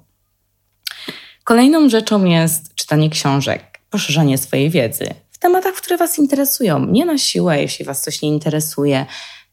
[1.43, 6.85] Kolejną rzeczą jest czytanie książek, poszerzanie swojej wiedzy w tematach, które Was interesują.
[6.85, 9.05] Nie na siłę, jeśli Was coś nie interesuje,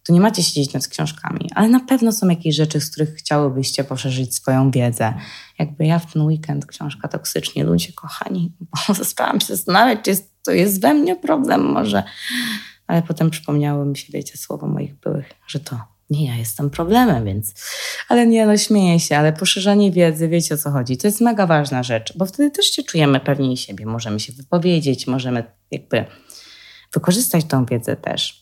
[0.06, 3.84] to nie macie siedzieć nad książkami, ale na pewno są jakieś rzeczy, z których chciałybyście
[3.84, 5.14] poszerzyć swoją wiedzę.
[5.58, 10.32] Jakby ja w ten weekend książka toksycznie, ludzie kochani, bo zaspałam się zastanawiać, czy jest,
[10.44, 12.02] to jest we mnie problem może.
[12.86, 17.24] Ale potem przypomniało mi się, wiecie, słowo moich byłych, że to nie ja jestem problemem,
[17.24, 17.54] więc.
[18.08, 20.96] Ale nie, no śmieję się, ale poszerzanie wiedzy, wiecie o co chodzi.
[20.96, 23.86] To jest mega ważna rzecz, bo wtedy też się czujemy pewniej siebie.
[23.86, 26.04] Możemy się wypowiedzieć, możemy jakby
[26.92, 28.39] wykorzystać tą wiedzę też.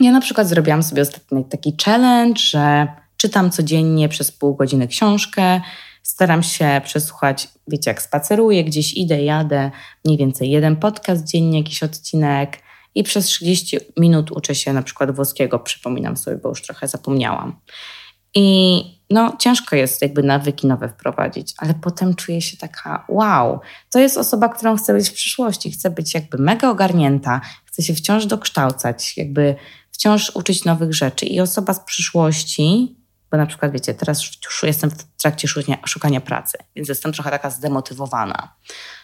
[0.00, 5.60] Ja na przykład zrobiłam sobie ostatnio taki challenge, że czytam codziennie przez pół godziny książkę,
[6.02, 9.70] staram się przesłuchać, wiecie, jak spaceruję, gdzieś idę, jadę,
[10.04, 12.58] mniej więcej jeden podcast dziennie, jakiś odcinek
[12.94, 17.60] i przez 30 minut uczę się na przykład włoskiego, przypominam sobie, bo już trochę zapomniałam.
[18.34, 18.80] I
[19.10, 24.16] no, ciężko jest jakby nawyki nowe wprowadzić, ale potem czuję się taka, wow, to jest
[24.16, 29.16] osoba, którą chcę być w przyszłości, chcę być jakby mega ogarnięta, chcę się wciąż dokształcać,
[29.16, 29.56] jakby
[29.98, 31.26] wciąż uczyć nowych rzeczy.
[31.26, 32.96] I osoba z przyszłości,
[33.30, 34.22] bo na przykład wiecie, teraz
[34.62, 38.54] jestem w trakcie szukania, szukania pracy, więc jestem trochę taka zdemotywowana.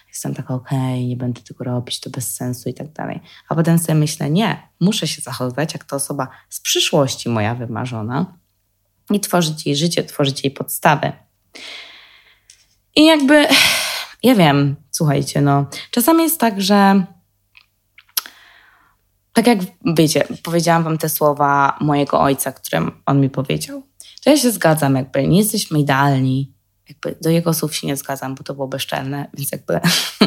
[0.09, 3.21] Jestem taka, okej, okay, nie będę tego robić, to bez sensu i tak dalej.
[3.49, 8.39] A potem sobie myślę, nie, muszę się zachowywać jak ta osoba z przyszłości moja wymarzona
[9.11, 11.13] i tworzyć jej życie, tworzyć jej podstawy.
[12.97, 13.47] I jakby,
[14.23, 17.05] ja wiem, słuchajcie, no, czasami jest tak, że
[19.35, 19.59] tak jak
[19.97, 23.83] wiecie, powiedziałam wam te słowa mojego ojca, które on mi powiedział.
[24.25, 26.53] To ja się zgadzam, jakby nie jesteśmy idealni.
[26.89, 29.81] Jakby do jego słów się nie zgadzam, bo to było bezczelne, więc jakby.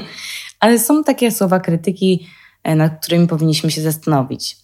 [0.59, 2.27] Ale są takie słowa krytyki,
[2.63, 4.57] e, nad którymi powinniśmy się zastanowić.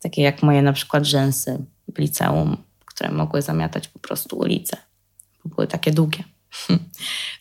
[0.00, 4.76] Takie jak moje na przykład rzęsy w liceum, które mogły zamiatać po prostu ulicę,
[5.44, 6.24] bo były takie długie.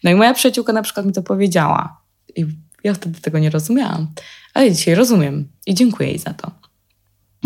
[0.03, 2.01] No i moja przyjaciółka na przykład mi to powiedziała.
[2.35, 2.45] I
[2.83, 4.07] ja wtedy tego nie rozumiałam,
[4.53, 6.51] ale dzisiaj rozumiem i dziękuję jej za to.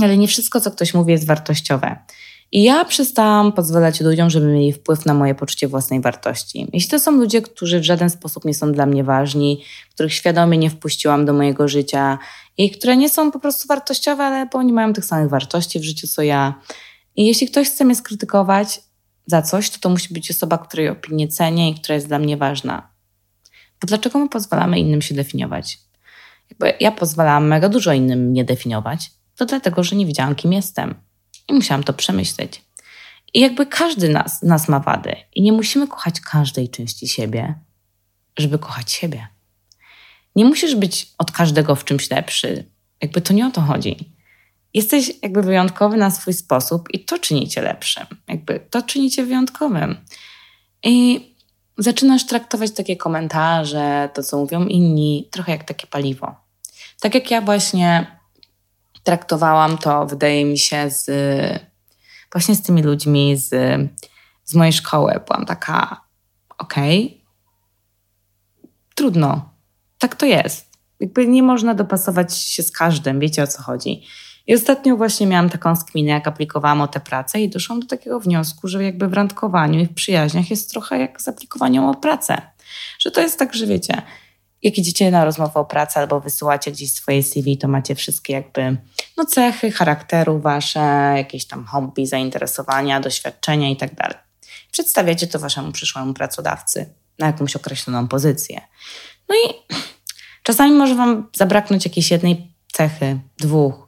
[0.01, 1.97] Ale nie wszystko, co ktoś mówi, jest wartościowe.
[2.51, 6.67] I ja przestałam pozwalać ludziom, żeby mieli wpływ na moje poczucie własnej wartości.
[6.73, 10.57] Jeśli to są ludzie, którzy w żaden sposób nie są dla mnie ważni, których świadomie
[10.57, 12.17] nie wpuściłam do mojego życia
[12.57, 15.83] i które nie są po prostu wartościowe, ale bo oni mają tych samych wartości w
[15.83, 16.61] życiu co ja.
[17.15, 18.81] I jeśli ktoś chce mnie skrytykować
[19.25, 22.37] za coś, to to musi być osoba, której opinię cenię i która jest dla mnie
[22.37, 22.92] ważna.
[23.83, 25.79] Bo dlaczego my pozwalamy innym się definiować?
[26.49, 30.95] Jakby ja pozwalałam mega dużo innym mnie definiować, to dlatego, że nie wiedziałam, kim jestem.
[31.47, 32.61] I musiałam to przemyśleć.
[33.33, 35.15] I jakby każdy nas, nas ma wady.
[35.35, 37.55] I nie musimy kochać każdej części siebie,
[38.37, 39.27] żeby kochać siebie.
[40.35, 42.65] Nie musisz być od każdego w czymś lepszy.
[43.01, 44.13] Jakby to nie o to chodzi.
[44.73, 48.05] Jesteś jakby wyjątkowy na swój sposób i to czyni cię lepszym.
[48.27, 49.97] Jakby to czyni cię wyjątkowym.
[50.83, 51.32] I
[51.77, 56.35] zaczynasz traktować takie komentarze, to co mówią inni, trochę jak takie paliwo.
[56.99, 58.19] Tak jak ja właśnie
[59.03, 61.11] traktowałam to, wydaje mi się, z,
[62.31, 63.49] właśnie z tymi ludźmi z,
[64.43, 65.19] z mojej szkoły.
[65.27, 66.01] Byłam taka,
[66.57, 67.21] okej, okay,
[68.95, 69.49] trudno,
[69.97, 70.73] tak to jest.
[70.99, 74.03] Jakby nie można dopasować się z każdym, wiecie o co chodzi.
[74.47, 78.19] I ostatnio właśnie miałam taką skminę, jak aplikowałam o tę pracę i doszłam do takiego
[78.19, 82.41] wniosku, że jakby w randkowaniu i w przyjaźniach jest trochę jak z aplikowaniem o pracę.
[82.99, 84.01] Że to jest tak, że wiecie,
[84.63, 88.77] jak idziecie na rozmowę o pracę albo wysyłacie gdzieś swoje CV, to macie wszystkie jakby
[89.17, 94.17] no, cechy charakteru wasze, jakieś tam hobby, zainteresowania, doświadczenia i tak dalej.
[94.71, 98.61] Przedstawiacie to waszemu przyszłemu pracodawcy na jakąś określoną pozycję.
[99.29, 99.75] No i
[100.43, 103.82] czasami może wam zabraknąć jakiejś jednej cechy, dwóch,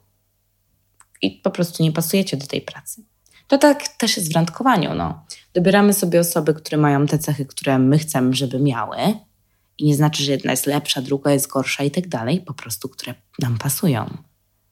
[1.22, 3.04] i po prostu nie pasujecie do tej pracy.
[3.48, 4.94] To tak też jest w randkowaniu.
[4.94, 5.24] No.
[5.54, 8.98] Dobieramy sobie osoby, które mają te cechy, które my chcemy, żeby miały.
[9.78, 12.90] I nie znaczy, że jedna jest lepsza, druga jest gorsza i tak dalej, po prostu,
[12.90, 14.18] które nam pasują.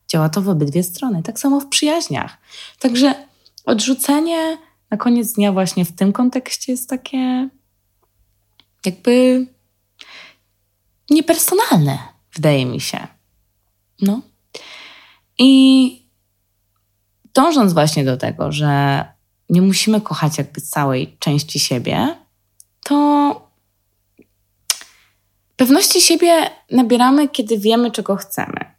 [0.08, 1.23] Działa to w obydwie strony.
[1.23, 2.38] Tak samo w przyjaźniach.
[2.79, 3.15] Także
[3.65, 4.58] odrzucenie
[4.89, 7.49] na koniec dnia właśnie w tym kontekście jest takie
[8.86, 9.47] jakby
[11.10, 11.97] niepersonalne,
[12.36, 13.08] wydaje mi się.
[14.01, 14.21] No.
[15.39, 16.02] I
[17.34, 19.06] dążąc właśnie do tego, że
[19.50, 22.15] nie musimy kochać jakby całej części siebie,
[22.84, 23.54] to
[25.56, 28.74] pewności siebie nabieramy, kiedy wiemy, czego chcemy.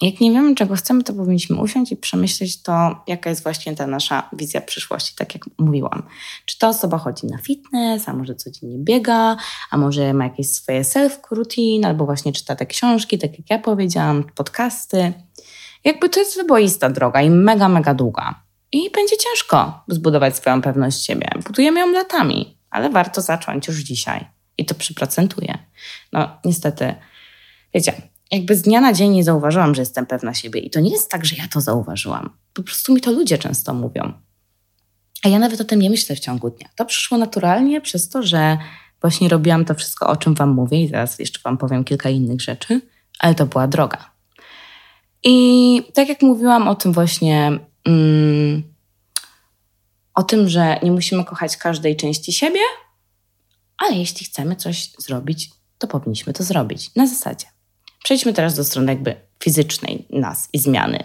[0.00, 3.86] Jak nie wiemy, czego chcemy, to powinniśmy usiąść i przemyśleć to, jaka jest właśnie ta
[3.86, 6.02] nasza wizja przyszłości, tak jak mówiłam.
[6.46, 9.36] Czy ta osoba chodzi na fitness, a może codziennie biega,
[9.70, 14.24] a może ma jakieś swoje self-routine, albo właśnie czyta te książki, tak jak ja powiedziałam,
[14.34, 15.12] podcasty.
[15.84, 18.42] Jakby to jest wyboista droga i mega, mega długa.
[18.72, 21.28] I będzie ciężko zbudować swoją pewność siebie.
[21.46, 24.26] Budujemy ją latami, ale warto zacząć już dzisiaj.
[24.58, 25.58] I to przyprocentuje.
[26.12, 26.94] No, niestety,
[27.74, 27.92] wiecie,
[28.30, 30.60] jakby z dnia na dzień nie zauważyłam, że jestem pewna siebie.
[30.60, 32.30] I to nie jest tak, że ja to zauważyłam.
[32.52, 34.12] Po prostu mi to ludzie często mówią.
[35.24, 36.68] A ja nawet o tym nie myślę w ciągu dnia.
[36.76, 38.58] To przyszło naturalnie przez to, że
[39.00, 42.40] właśnie robiłam to wszystko, o czym Wam mówię, i zaraz jeszcze Wam powiem kilka innych
[42.40, 42.80] rzeczy,
[43.18, 44.17] ale to była droga.
[45.24, 48.62] I tak jak mówiłam o tym właśnie, mm,
[50.14, 52.60] o tym, że nie musimy kochać każdej części siebie,
[53.78, 57.46] ale jeśli chcemy coś zrobić, to powinniśmy to zrobić na zasadzie.
[58.04, 61.04] Przejdźmy teraz do strony jakby fizycznej nas i zmiany.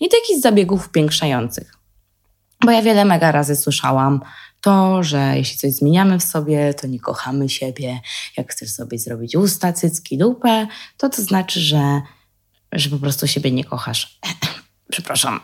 [0.00, 1.74] I takich zabiegów upiększających.
[2.64, 4.20] Bo ja wiele mega razy słyszałam
[4.60, 8.00] to, że jeśli coś zmieniamy w sobie, to nie kochamy siebie.
[8.36, 12.00] Jak chcesz sobie zrobić usta, cycki, dupę, to to znaczy, że,
[12.72, 14.18] że po prostu siebie nie kochasz.
[14.92, 15.40] Przepraszam.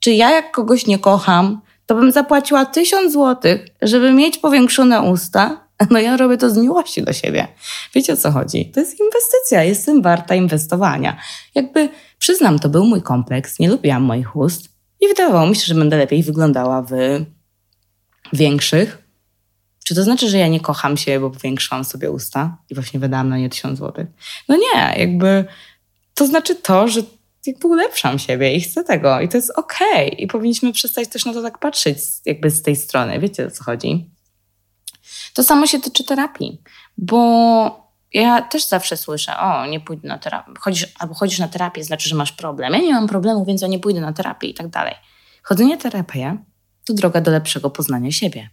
[0.00, 5.60] Czy ja jak kogoś nie kocham, to bym zapłaciła tysiąc złotych, żeby mieć powiększone usta?
[5.90, 7.48] No ja robię to z miłości do siebie.
[7.94, 8.70] Wiecie o co chodzi?
[8.70, 11.16] To jest inwestycja, jestem warta inwestowania.
[11.54, 11.88] Jakby
[12.18, 14.68] przyznam, to był mój kompleks, nie lubiłam moich ust
[15.00, 16.90] i wydawało mi się, że będę lepiej wyglądała w
[18.32, 18.98] większych.
[19.84, 23.28] Czy to znaczy, że ja nie kocham się, bo powiększyłam sobie usta i właśnie wydałam
[23.28, 24.06] na nie tysiąc złotych?
[24.48, 25.44] No nie, jakby
[26.20, 27.00] to znaczy to, że
[27.46, 30.06] jakby ulepszam siebie i chcę tego i to jest okej.
[30.06, 30.18] Okay.
[30.18, 33.18] I powinniśmy przestać też na to tak patrzeć jakby z tej strony.
[33.18, 34.10] Wiecie o co chodzi?
[35.34, 36.62] To samo się tyczy terapii,
[36.98, 37.20] bo
[38.12, 42.08] ja też zawsze słyszę, o, nie pójdę na terapię, chodzisz, albo chodzisz na terapię, znaczy,
[42.08, 42.72] że masz problem.
[42.72, 44.94] Ja nie mam problemu, więc ja nie pójdę na terapię i tak dalej.
[45.42, 46.36] Chodzenie terapię
[46.84, 48.50] to droga do lepszego poznania siebie.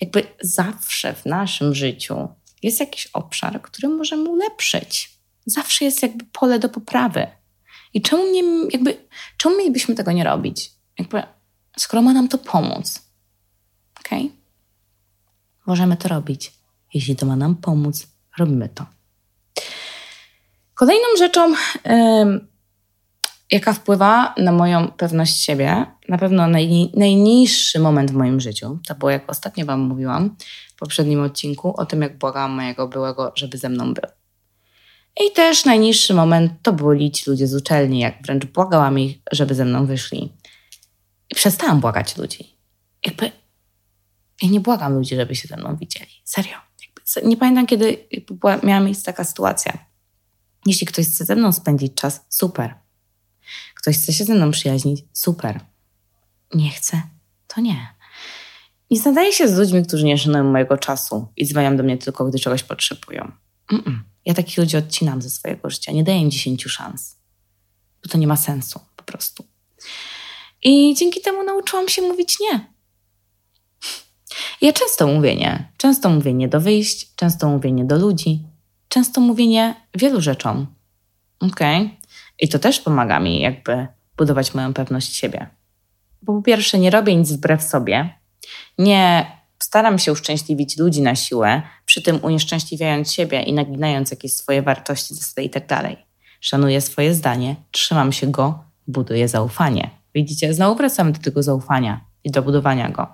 [0.00, 2.28] Jakby zawsze w naszym życiu
[2.62, 5.11] jest jakiś obszar, który możemy ulepszyć.
[5.46, 7.26] Zawsze jest jakby pole do poprawy.
[7.94, 10.72] I czemu, nie, jakby, czemu mielibyśmy tego nie robić?
[10.98, 11.22] Jakby,
[11.76, 13.02] skoro ma nam to pomóc.
[14.00, 14.30] Okay?
[15.66, 16.52] Możemy to robić.
[16.94, 18.06] Jeśli to ma nam pomóc,
[18.38, 18.86] robimy to.
[20.74, 21.54] Kolejną rzeczą,
[23.50, 28.94] jaka wpływa na moją pewność siebie, na pewno naj, najniższy moment w moim życiu, to
[28.94, 30.36] było jak ostatnio Wam mówiłam
[30.76, 34.04] w poprzednim odcinku o tym, jak błagałam mojego byłego, żeby ze mną był.
[35.20, 39.54] I też najniższy moment to byli ci ludzie z uczelni, jak wręcz błagałam ich, żeby
[39.54, 40.32] ze mną wyszli.
[41.30, 42.56] I przestałam błagać ludzi.
[43.06, 43.32] Jakby
[44.42, 46.10] ja nie błagam ludzi, żeby się ze mną widzieli.
[46.24, 46.56] Serio.
[46.82, 49.86] Jakby, nie pamiętam, kiedy była, miała miejsce taka sytuacja.
[50.66, 52.74] Jeśli ktoś chce ze mną spędzić czas, super.
[53.74, 55.60] Ktoś chce się ze mną przyjaźnić, super.
[56.54, 57.02] Nie chce,
[57.46, 57.94] to nie.
[58.90, 62.24] Nie zadaję się z ludźmi, którzy nie szanują mojego czasu i dzwonią do mnie tylko,
[62.24, 63.32] gdy czegoś potrzebują.
[63.72, 64.11] Mm-mm.
[64.24, 65.92] Ja takich ludzi odcinam ze swojego życia.
[65.92, 67.16] Nie daję im dziesięciu szans,
[68.02, 69.44] bo to nie ma sensu po prostu.
[70.62, 72.72] I dzięki temu nauczyłam się mówić nie.
[74.60, 75.72] Ja często mówię nie.
[75.76, 78.42] Często mówię nie do wyjść, często mówię nie do ludzi,
[78.88, 80.66] często mówię nie wielu rzeczom.
[81.40, 81.76] Okej?
[81.76, 81.96] Okay?
[82.38, 85.48] I to też pomaga mi jakby budować moją pewność siebie.
[86.22, 88.18] Bo po pierwsze, nie robię nic wbrew sobie,
[88.78, 89.26] nie
[89.62, 95.14] staram się uszczęśliwić ludzi na siłę, przy tym unieszczęśliwiając siebie i naginając jakieś swoje wartości,
[95.14, 95.82] zasady i tak.
[96.40, 99.90] Szanuję swoje zdanie, trzymam się go, buduję zaufanie.
[100.14, 103.06] Widzicie, znowu wracamy do tego zaufania i do budowania go.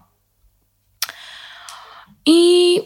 [2.26, 2.80] I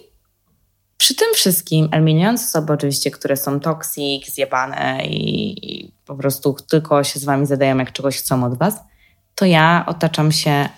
[0.96, 7.04] przy tym wszystkim, eliminując osoby oczywiście, które są toksik, zjebane i, i po prostu tylko
[7.04, 8.80] się z wami zadają, jak czegoś chcą od was,
[9.34, 10.68] to ja otaczam się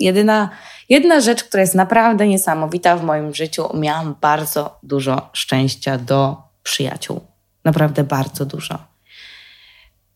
[0.00, 0.50] jedyna,
[0.88, 3.68] jedna rzecz, która jest naprawdę niesamowita w moim życiu.
[3.74, 7.20] Miałam bardzo dużo szczęścia do przyjaciół.
[7.64, 8.78] Naprawdę bardzo dużo.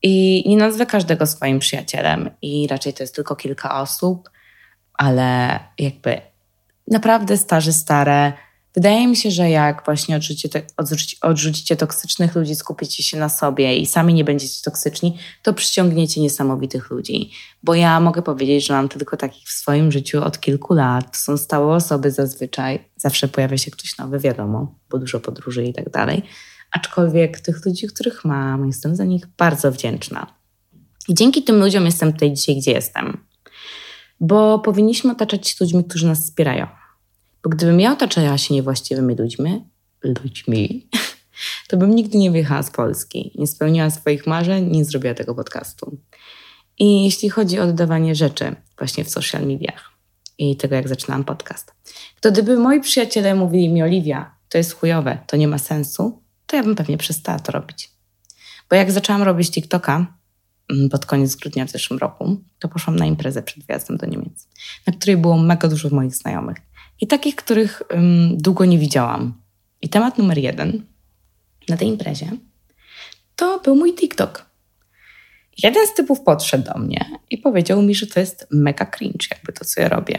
[0.03, 4.31] I nie nazwę każdego swoim przyjacielem, i raczej to jest tylko kilka osób,
[4.95, 6.21] ale jakby
[6.91, 8.33] naprawdę starzy, stare.
[8.75, 10.63] Wydaje mi się, że jak właśnie odrzucicie,
[11.21, 16.91] odrzucicie, toksycznych ludzi, skupicie się na sobie i sami nie będziecie toksyczni, to przyciągniecie niesamowitych
[16.91, 17.31] ludzi.
[17.63, 21.13] Bo ja mogę powiedzieć, że mam tylko takich w swoim życiu od kilku lat.
[21.13, 22.89] To są stałe osoby zazwyczaj.
[22.97, 26.23] Zawsze pojawia się ktoś nowy, wiadomo, bo dużo podróży i tak dalej.
[26.71, 30.27] Aczkolwiek tych ludzi, których mam, jestem za nich bardzo wdzięczna.
[31.09, 33.33] I dzięki tym ludziom jestem tutaj dzisiaj, gdzie jestem
[34.23, 36.67] bo powinniśmy otaczać się ludźmi, którzy nas wspierają.
[37.43, 39.65] Bo gdybym ja otaczała się niewłaściwymi ludźmi,
[40.03, 40.89] ludźmi,
[41.69, 45.99] to bym nigdy nie wyjechała z Polski, nie spełniła swoich marzeń, nie zrobiła tego podcastu.
[46.79, 49.91] I jeśli chodzi o dodawanie rzeczy właśnie w social mediach
[50.39, 51.73] i tego, jak zaczynałam podcast,
[52.21, 56.57] to gdyby moi przyjaciele mówili mi, Oliwia, to jest chujowe, to nie ma sensu, to
[56.57, 57.91] ja bym pewnie przestała to robić.
[58.71, 60.07] Bo jak zaczęłam robić TikToka,
[60.73, 64.49] Mm, pod koniec grudnia w zeszłym roku, to poszłam na imprezę przed wyjazdem do Niemiec,
[64.87, 66.57] na której było mega dużo moich znajomych
[67.03, 69.43] i takich, których um, długo nie widziałam.
[69.83, 70.87] I temat numer jeden
[71.69, 72.31] na tej imprezie
[73.37, 74.47] to był mój TikTok.
[75.63, 79.53] Jeden z typów podszedł do mnie i powiedział mi, że to jest mega cringe, jakby
[79.53, 80.19] to, co ja robię.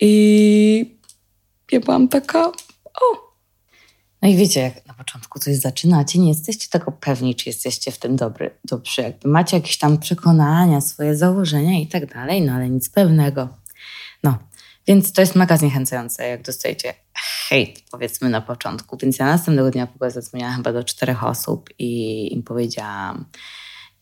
[0.00, 0.96] I
[1.72, 2.46] ja byłam taka,
[2.84, 3.34] o,
[4.22, 7.98] no i wiecie, jak na początku coś zaczynacie, nie jesteście tego pewni, czy jesteście w
[7.98, 9.02] tym dobry, dobrzy.
[9.02, 13.48] Jakby macie jakieś tam przekonania, swoje założenia i tak dalej, no ale nic pewnego.
[14.22, 14.38] No,
[14.88, 16.94] więc to jest mega zniechęcające, jak dostajecie
[17.48, 18.96] hejt, powiedzmy na początku.
[18.96, 23.24] Więc ja następnego dnia w ogóle zadzwoniłam chyba do czterech osób i im powiedziałam,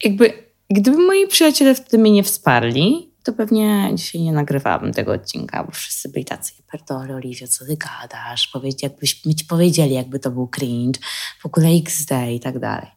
[0.05, 5.64] jakby gdyby moi przyjaciele wtedy mnie nie wsparli, to pewnie dzisiaj nie nagrywałabym tego odcinka,
[5.64, 10.30] bo wszyscy byli tacy, perdole Oliwia, co ty gadasz, Powiedz, jakbyśmy ci powiedzieli, jakby to
[10.30, 11.01] był cringe,
[11.41, 12.91] w ogóle XD i tak dalej.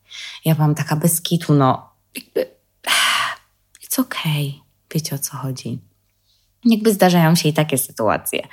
[0.46, 2.46] Ja byłam taka bez kitu, no jakby
[3.84, 4.54] it's okay,
[4.94, 5.89] wiecie o co chodzi.
[6.66, 8.48] Jakby zdarzają się i takie sytuacje.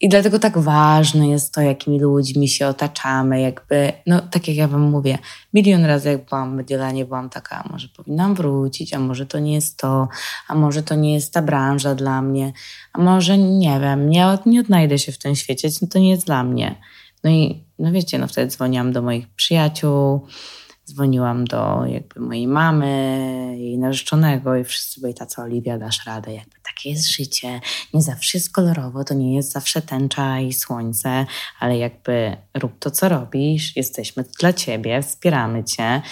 [0.00, 4.68] I dlatego tak ważne jest to, jakimi ludźmi się otaczamy, jakby, no tak jak ja
[4.68, 5.18] wam mówię,
[5.54, 9.54] milion razy jak byłam w Mediolanie, byłam taka, może powinnam wrócić, a może to nie
[9.54, 10.08] jest to,
[10.48, 12.52] a może to nie jest ta branża dla mnie,
[12.92, 16.44] a może nie wiem, nie, nie odnajdę się w tym świecie, to nie jest dla
[16.44, 16.74] mnie.
[17.24, 20.26] No i, no wiecie, no wtedy dzwoniłam do moich przyjaciół,
[20.86, 22.86] dzwoniłam do jakby mojej mamy,
[23.58, 27.60] jej narzeczonego i wszyscy byli tacy, Oliwia, dasz radę, jakby takie jest życie,
[27.94, 31.26] nie zawsze jest kolorowo, to nie jest zawsze tęcza i słońce,
[31.60, 36.02] ale jakby rób to, co robisz, jesteśmy dla ciebie, wspieramy cię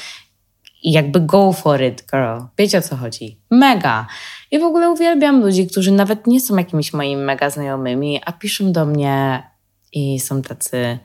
[0.83, 2.47] i jakby go for it, girl.
[2.59, 3.41] Wiecie o co chodzi?
[3.51, 4.07] Mega.
[4.51, 8.73] I w ogóle uwielbiam ludzi, którzy nawet nie są jakimiś moimi mega znajomymi, a piszą
[8.73, 9.43] do mnie
[9.93, 10.99] i są tacy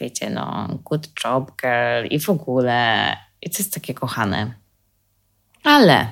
[0.00, 3.16] wiecie, no, good job girl i w ogóle.
[3.42, 4.54] I to jest takie kochane.
[5.64, 6.06] Ale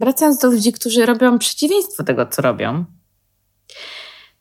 [0.00, 2.84] wracając do ludzi, którzy robią przeciwieństwo tego, co robią,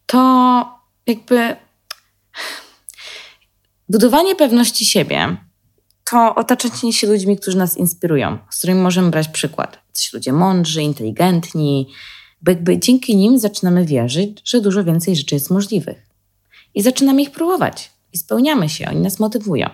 [0.06, 0.66] to
[1.08, 1.56] jakby
[3.90, 5.38] budowanie pewności siebie
[6.12, 9.80] to otaczanie się ludźmi, którzy nas inspirują, z którymi możemy brać przykład.
[9.94, 11.88] Ci ludzie mądrzy, inteligentni,
[12.42, 16.06] bo jakby dzięki nim zaczynamy wierzyć, że dużo więcej rzeczy jest możliwych.
[16.76, 19.70] I zaczynamy ich próbować i spełniamy się, oni nas motywują.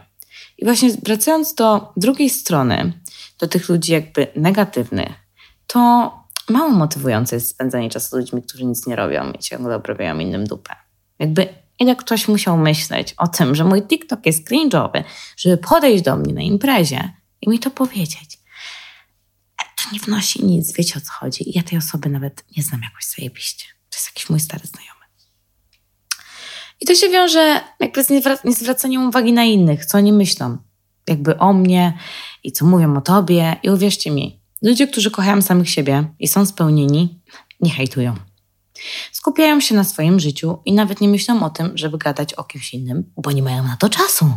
[0.58, 2.94] I właśnie wracając do drugiej strony,
[3.40, 5.12] do tych ludzi jakby negatywnych,
[5.68, 6.12] to
[6.50, 10.48] mało motywujące jest spędzanie czasu z ludźmi, którzy nic nie robią i ciągle obrabiają innym
[10.48, 10.76] dupę.
[11.20, 11.48] Jakby
[11.80, 15.04] ile ktoś musiał myśleć o tym, że mój TikTok jest cringe'owy,
[15.38, 18.40] żeby podejść do mnie na imprezie i mi to powiedzieć.
[19.58, 21.44] To nie wnosi nic, wiecie o co chodzi.
[21.56, 23.66] Ja tej osoby nawet nie znam jakoś zajebiście.
[23.90, 24.91] To jest jakiś mój stary znajomy.
[26.82, 28.10] I to się wiąże jakby z
[28.44, 30.58] niezwracaniem uwagi na innych, co oni myślą,
[31.08, 31.98] jakby o mnie
[32.44, 33.56] i co mówią o tobie.
[33.64, 37.22] I uwierzcie mi, ludzie, którzy kochają samych siebie i są spełnieni,
[37.60, 38.16] nie hejtują.
[39.12, 42.74] Skupiają się na swoim życiu i nawet nie myślą o tym, żeby gadać o kimś
[42.74, 44.34] innym, bo nie mają na to czasu,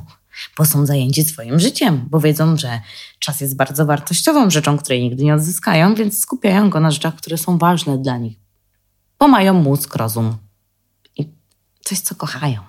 [0.58, 2.80] bo są zajęci swoim życiem, bo wiedzą, że
[3.18, 7.38] czas jest bardzo wartościową rzeczą, której nigdy nie odzyskają, więc skupiają go na rzeczach, które
[7.38, 8.38] są ważne dla nich,
[9.18, 10.43] bo mają mózg, rozum
[11.84, 12.62] coś, co kochają.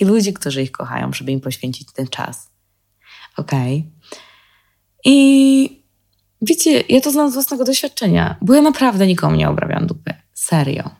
[0.00, 2.50] I ludzi, którzy ich kochają, żeby im poświęcić ten czas.
[3.36, 3.78] Okej.
[3.78, 4.22] Okay.
[5.04, 5.82] I
[6.42, 10.14] wiecie, ja to znam z własnego doświadczenia, bo ja naprawdę nikomu nie obrabiam dupy.
[10.34, 10.90] Serio.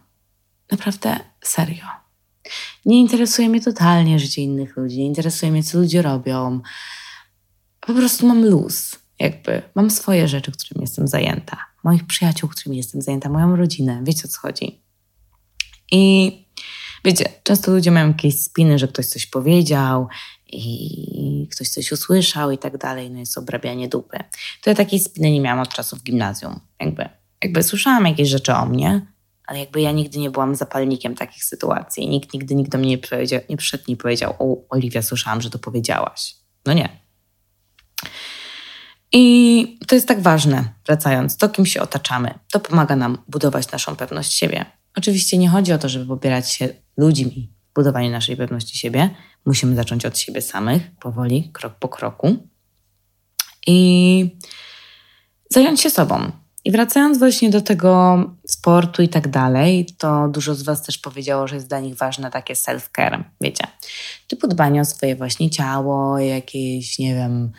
[0.70, 1.86] Naprawdę serio.
[2.84, 6.60] Nie interesuje mnie totalnie życie innych ludzi, nie interesuje mnie, co ludzie robią.
[7.80, 9.62] Po prostu mam luz, jakby.
[9.74, 11.56] Mam swoje rzeczy, którymi jestem zajęta.
[11.84, 14.00] Moich przyjaciół, którymi jestem zajęta, moją rodzinę.
[14.04, 14.82] Wiecie, o co chodzi.
[15.92, 16.45] I
[17.04, 20.08] Wiecie, często ludzie mają jakieś spiny, że ktoś coś powiedział
[20.46, 24.18] i ktoś coś usłyszał i tak dalej, no jest obrabianie dupy.
[24.62, 26.60] To ja takiej spiny nie miałam od czasów gimnazjum.
[26.80, 27.08] Jakby,
[27.44, 29.06] jakby słyszałam jakieś rzeczy o mnie,
[29.46, 32.08] ale jakby ja nigdy nie byłam zapalnikiem takich sytuacji.
[32.08, 35.50] Nikt nigdy nikt do mnie nie, powiedział, nie przyszedł i powiedział, o Oliwia, słyszałam, że
[35.50, 36.36] to powiedziałaś.
[36.66, 36.88] No nie.
[39.12, 42.34] I to jest tak ważne, wracając, to kim się otaczamy.
[42.52, 44.64] To pomaga nam budować naszą pewność siebie.
[44.96, 49.10] Oczywiście nie chodzi o to, żeby popierać się ludźmi w budowaniu naszej pewności siebie.
[49.46, 52.36] Musimy zacząć od siebie samych, powoli, krok po kroku.
[53.66, 54.38] I
[55.50, 56.32] zająć się sobą.
[56.64, 61.48] I wracając właśnie do tego sportu i tak dalej, to dużo z Was też powiedziało,
[61.48, 63.64] że jest dla nich ważne takie self-care, wiecie,
[64.28, 67.52] typu dbanie o swoje właśnie ciało, jakieś, nie wiem,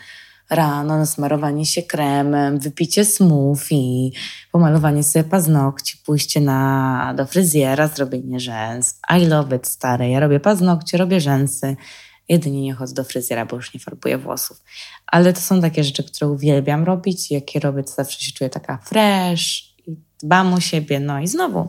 [0.50, 4.10] rano, nasmarowanie się kremem, wypicie smoothie,
[4.52, 9.00] pomalowanie sobie paznokci, pójście na, do fryzjera, zrobienie rzęs.
[9.18, 10.10] I love it, stare.
[10.10, 11.76] Ja robię paznokcie, robię rzęsy.
[12.28, 14.62] Jedynie nie chodzę do fryzjera, bo już nie farbuję włosów.
[15.06, 17.30] Ale to są takie rzeczy, które uwielbiam robić.
[17.30, 21.00] Jak je robię, to zawsze się czuję taka fresh i dbam o siebie.
[21.00, 21.68] No i znowu,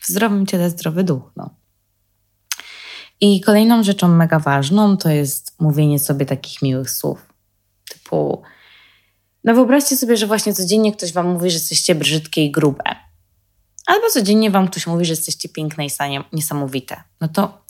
[0.00, 1.32] w zdrowym ciele zdrowy duch.
[1.36, 1.50] No.
[3.20, 7.29] I kolejną rzeczą mega ważną to jest mówienie sobie takich miłych słów
[9.44, 12.84] No wyobraźcie sobie, że właśnie codziennie ktoś wam mówi, że jesteście brzydkie i grube.
[13.86, 15.90] Albo codziennie wam ktoś mówi, że jesteście piękne i
[16.32, 17.02] niesamowite.
[17.20, 17.64] No to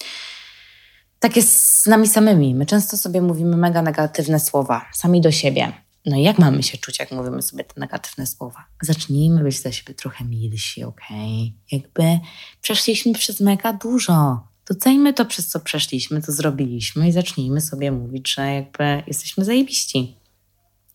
[1.19, 2.55] tak jest z nami samymi.
[2.55, 5.73] My często sobie mówimy mega negatywne słowa, sami do siebie.
[6.07, 8.65] No i jak mamy się czuć, jak mówimy sobie te negatywne słowa?
[8.83, 11.55] Zacznijmy być dla siebie trochę milsi, okej?
[11.57, 11.79] Okay?
[11.81, 12.27] Jakby
[12.61, 14.41] przeszliśmy przez mega dużo.
[14.69, 20.20] Docejmy to, przez co przeszliśmy, to zrobiliśmy i zacznijmy sobie mówić, że jakby jesteśmy zajebiści.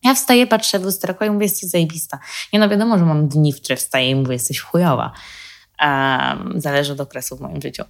[0.04, 0.84] Ja wstaję, patrzę w
[1.26, 2.18] i mówię, jesteś zajebista.
[2.52, 5.12] Nie no wiadomo, że mam dni, w które wstaję i mówię, jesteś chujowa.
[5.82, 7.84] Um, zależy od okresu w moim życiu.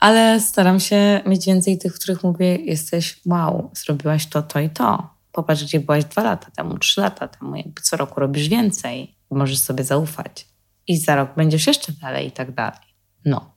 [0.00, 4.70] Ale staram się mieć więcej tych, w których mówię, jesteś wow, zrobiłaś to, to i
[4.70, 5.10] to.
[5.32, 7.56] Popatrz, gdzie byłaś dwa lata temu, trzy lata temu.
[7.56, 9.16] Jakby co roku robisz więcej.
[9.30, 10.46] Możesz sobie zaufać.
[10.86, 12.80] I za rok będziesz jeszcze dalej i tak dalej.
[13.24, 13.55] No.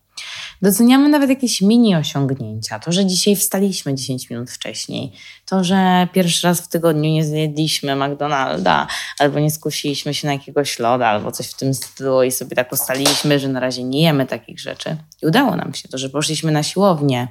[0.61, 2.79] Doceniamy nawet jakieś mini osiągnięcia.
[2.79, 5.11] To, że dzisiaj wstaliśmy 10 minut wcześniej,
[5.45, 8.87] to, że pierwszy raz w tygodniu nie zjedliśmy McDonalda,
[9.19, 12.71] albo nie skusiliśmy się na jakiegoś loda, albo coś w tym stylu i sobie tak
[12.71, 14.97] ustaliliśmy, że na razie nie jemy takich rzeczy.
[15.23, 17.27] I udało nam się to, że poszliśmy na siłownię.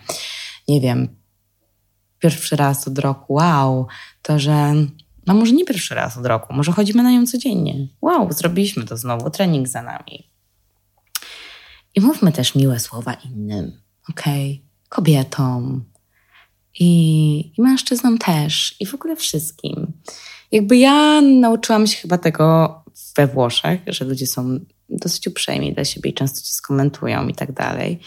[0.69, 1.09] Nie wiem,
[2.19, 3.87] pierwszy raz od roku, wow,
[4.23, 4.75] to, że
[5.27, 7.75] no może nie pierwszy raz od roku, może chodzimy na nią codziennie.
[8.03, 10.28] Wow, zrobiliśmy to znowu, trening za nami.
[11.95, 13.81] I mówmy też miłe słowa innym?
[14.11, 14.59] Okay?
[14.89, 15.85] Kobietom
[16.81, 19.93] i, i mężczyznom też, i w ogóle wszystkim.
[20.53, 22.75] Jakby ja nauczyłam się chyba tego
[23.17, 27.53] we Włoszech, że ludzie są dosyć uprzejmi dla siebie i często cię skomentują i tak
[27.53, 28.01] dalej.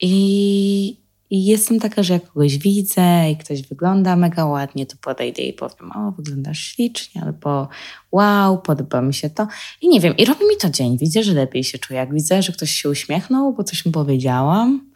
[0.00, 1.03] I,
[1.34, 5.52] i jestem taka, że jak kogoś widzę i ktoś wygląda mega ładnie, to podejdę i
[5.52, 7.68] powiem, o, wyglądasz ślicznie, albo
[8.12, 9.46] wow, podoba mi się to.
[9.80, 10.98] I nie wiem, i robi mi to dzień.
[10.98, 12.00] Widzę, że lepiej się czuję.
[12.00, 14.90] Jak widzę, że ktoś się uśmiechnął, bo coś mu powiedziałam.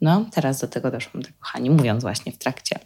[0.00, 2.78] No, teraz do tego doszłam, tak kochani, mówiąc właśnie w trakcie.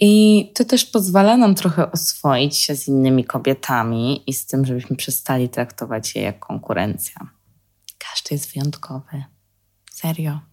[0.00, 4.96] I to też pozwala nam trochę oswoić się z innymi kobietami i z tym, żebyśmy
[4.96, 7.30] przestali traktować je jak konkurencja.
[7.98, 9.24] Każdy jest wyjątkowy.
[9.92, 10.51] Serio.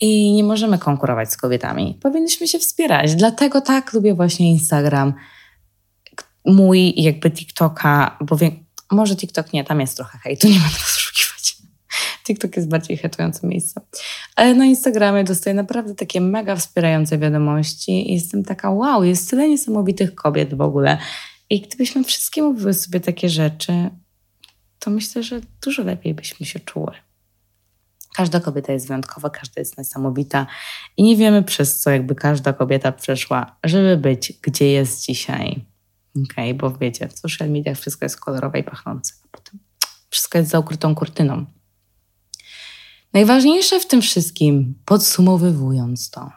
[0.00, 1.98] I nie możemy konkurować z kobietami.
[2.02, 3.14] Powinniśmy się wspierać.
[3.14, 5.14] Dlatego tak lubię właśnie Instagram.
[6.44, 11.56] Mój jakby TikToka, bo wiem, może TikTok nie, tam jest trochę hejtu, nie będę poszukiwać.
[12.24, 13.80] TikTok jest bardziej hejtujące miejsce.
[14.36, 19.48] Ale na Instagramie dostaję naprawdę takie mega wspierające wiadomości i jestem taka, wow, jest tyle
[19.48, 20.98] niesamowitych kobiet w ogóle.
[21.50, 23.90] I gdybyśmy wszystkie mówiły sobie takie rzeczy,
[24.78, 26.92] to myślę, że dużo lepiej byśmy się czuły.
[28.16, 30.46] Każda kobieta jest wyjątkowa, każda jest niesamowita
[30.96, 35.64] i nie wiemy przez co jakby każda kobieta przeszła, żeby być gdzie jest dzisiaj.
[36.10, 39.60] Okej, okay, bo wiecie, w social mediach wszystko jest kolorowe i pachnące, a potem
[40.10, 41.46] wszystko jest za ukrytą kurtyną.
[43.12, 46.30] Najważniejsze w tym wszystkim, podsumowywując to,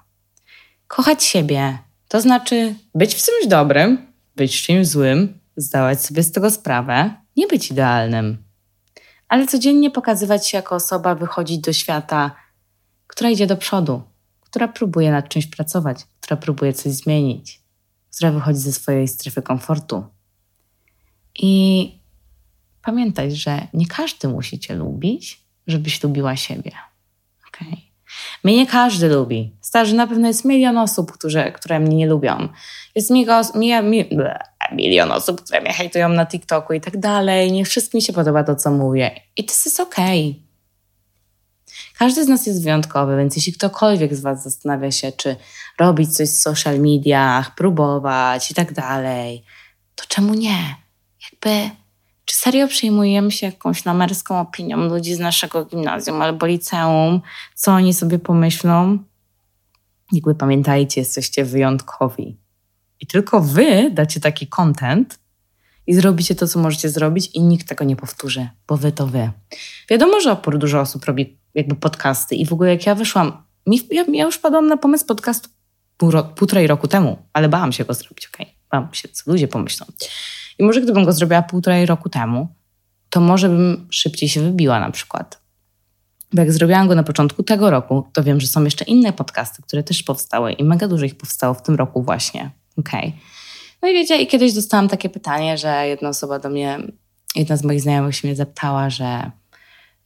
[0.88, 6.32] kochać siebie, to znaczy być w czymś dobrym, być w czymś złym, zdawać sobie z
[6.32, 8.47] tego sprawę, nie być idealnym,
[9.30, 12.32] ale codziennie pokazywać się jako osoba, wychodzić do świata,
[13.08, 14.02] która idzie do przodu,
[14.42, 17.62] która próbuje nad czymś pracować, która próbuje coś zmienić,
[18.16, 20.04] która wychodzi ze swojej strefy komfortu.
[21.40, 21.92] I
[22.82, 26.72] pamiętać, że nie każdy musi Cię lubić, żebyś lubiła siebie.
[27.48, 27.78] Okay.
[28.44, 29.56] Mnie nie każdy lubi.
[29.62, 32.50] Starzy na pewno jest milion osób, które, które mnie nie lubią.
[32.96, 34.10] Jest mega, mi, mi,
[34.72, 37.52] milion osób, które mnie hejtują na TikToku i tak dalej.
[37.52, 39.12] Nie wszystkim się podoba to, co mówię.
[39.38, 40.48] I to jest okej.
[41.98, 45.36] Każdy z nas jest wyjątkowy, więc jeśli ktokolwiek z Was zastanawia się, czy
[45.80, 49.44] robić coś w social mediach, próbować i tak dalej,
[49.96, 50.76] to czemu nie?
[51.32, 51.70] Jakby,
[52.26, 57.22] czy serio przyjmujemy się jakąś namerską opinią ludzi z naszego gimnazjum albo liceum,
[57.56, 58.98] co oni sobie pomyślą?
[60.12, 62.38] Jakby pamiętajcie, jesteście wyjątkowi.
[63.00, 65.20] I tylko wy dacie taki content
[65.88, 69.32] i zrobicie to, co możecie zrobić, i nikt tego nie powtórzy, bo wy to wy.
[69.90, 73.82] Wiadomo, że opór dużo osób robi jakby podcasty, i w ogóle jak ja wyszłam, mi,
[73.92, 75.50] ja, ja już padłam na pomysł podcastu
[75.98, 78.54] pół, półtorej roku temu, ale bałam się go zrobić, okej?
[78.72, 79.86] Bałam się, co ludzie pomyślą.
[80.60, 82.48] I może gdybym go zrobiła półtorej roku temu,
[83.10, 85.42] to może bym szybciej się wybiła na przykład.
[86.34, 89.62] Bo jak zrobiłam go na początku tego roku, to wiem, że są jeszcze inne podcasty,
[89.62, 92.52] które też powstały i mega dużo ich powstało w tym roku właśnie.
[92.78, 93.08] Okej.
[93.08, 93.20] Okay.
[93.82, 96.80] No i wiecie, i kiedyś dostałam takie pytanie, że jedna osoba do mnie,
[97.36, 99.32] jedna z moich znajomych się mnie zapytała, że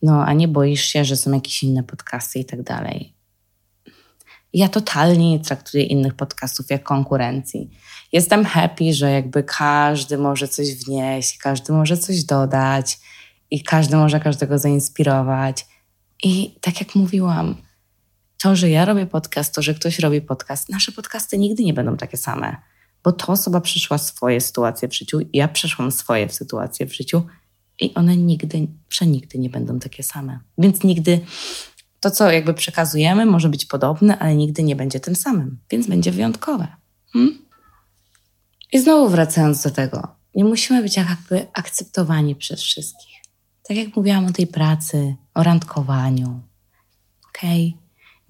[0.01, 3.13] no, a nie boisz się, że są jakieś inne podcasty i tak dalej.
[4.53, 7.69] Ja totalnie nie traktuję innych podcastów jak konkurencji.
[8.11, 12.99] Jestem happy, że jakby każdy może coś wnieść, każdy może coś dodać
[13.51, 15.65] i każdy może każdego zainspirować.
[16.23, 17.55] I tak jak mówiłam,
[18.41, 21.97] to, że ja robię podcast, to, że ktoś robi podcast, nasze podcasty nigdy nie będą
[21.97, 22.55] takie same,
[23.03, 27.23] bo to osoba przeszła swoje sytuacje w życiu, ja przeszłam swoje sytuacje w życiu
[27.81, 30.39] i one nigdy, przenigdy nie będą takie same.
[30.57, 31.19] Więc nigdy
[31.99, 36.11] to, co jakby przekazujemy, może być podobne, ale nigdy nie będzie tym samym, więc będzie
[36.11, 36.67] wyjątkowe.
[37.13, 37.45] Hmm?
[38.71, 43.17] I znowu wracając do tego, nie musimy być jakby akceptowani przez wszystkich.
[43.63, 46.41] Tak jak mówiłam o tej pracy, o randkowaniu.
[47.29, 47.67] Okej?
[47.67, 47.80] Okay?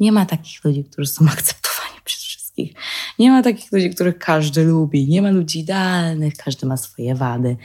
[0.01, 2.73] Nie ma takich ludzi, którzy są akceptowani przez wszystkich.
[3.19, 5.07] Nie ma takich ludzi, których każdy lubi.
[5.07, 7.57] Nie ma ludzi idealnych, każdy ma swoje wady.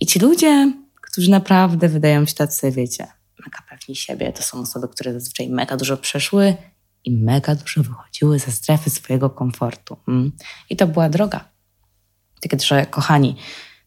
[0.00, 3.06] I ci ludzie, którzy naprawdę wydają się tacy, wiecie,
[3.44, 6.56] mega pewni siebie, to są osoby, które zazwyczaj mega dużo przeszły
[7.04, 9.96] i mega dużo wychodziły ze strefy swojego komfortu.
[10.08, 10.32] Mm.
[10.70, 11.48] I to była droga.
[12.40, 13.36] Takie że, kochani,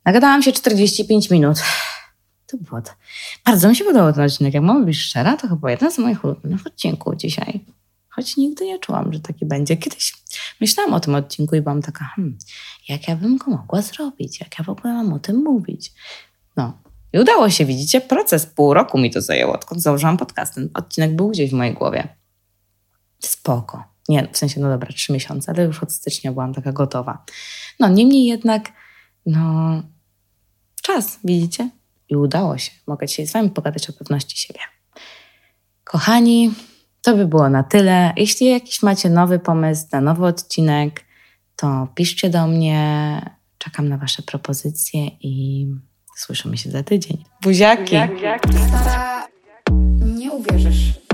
[0.06, 1.58] nagadałam się 45 minut.
[2.48, 2.92] To było to.
[3.46, 4.54] Bardzo mi się podobał ten odcinek.
[4.54, 7.66] Jak mam być szczera, to chyba jeden z moich ulubionych odcinków dzisiaj.
[8.10, 9.78] Choć nigdy nie czułam, że taki będzie.
[9.78, 10.14] Kiedyś
[10.62, 12.38] myślałam o tym odcinku i byłam taka, hmm,
[12.90, 14.40] jak ja bym go mogła zrobić?
[14.40, 15.94] Jak ja w ogóle mam o tym mówić?
[16.56, 16.74] No.
[17.14, 18.02] I udało się, widzicie?
[18.02, 20.56] Proces pół roku mi to zajęło, odkąd założyłam podcast.
[20.56, 22.16] Ten odcinek był gdzieś w mojej głowie.
[23.20, 23.84] Spoko.
[24.10, 27.26] Nie, w sensie, no dobra, trzy miesiące, ale już od stycznia byłam taka gotowa.
[27.80, 28.72] No, niemniej jednak,
[29.26, 29.82] no,
[30.82, 31.70] czas, widzicie?
[32.10, 32.72] I udało się.
[32.88, 34.60] Mogę dzisiaj z Wami pogadać o pewności siebie.
[35.84, 36.52] Kochani,
[37.02, 38.14] to by było na tyle.
[38.18, 41.06] Jeśli jakiś macie nowy pomysł na nowy odcinek,
[41.56, 43.22] to piszcie do mnie.
[43.58, 45.68] Czekam na Wasze propozycje i
[46.16, 47.24] słyszymy się za tydzień.
[47.42, 47.96] Buziaki!
[48.68, 49.28] Stara,
[50.02, 51.07] nie uwierzysz.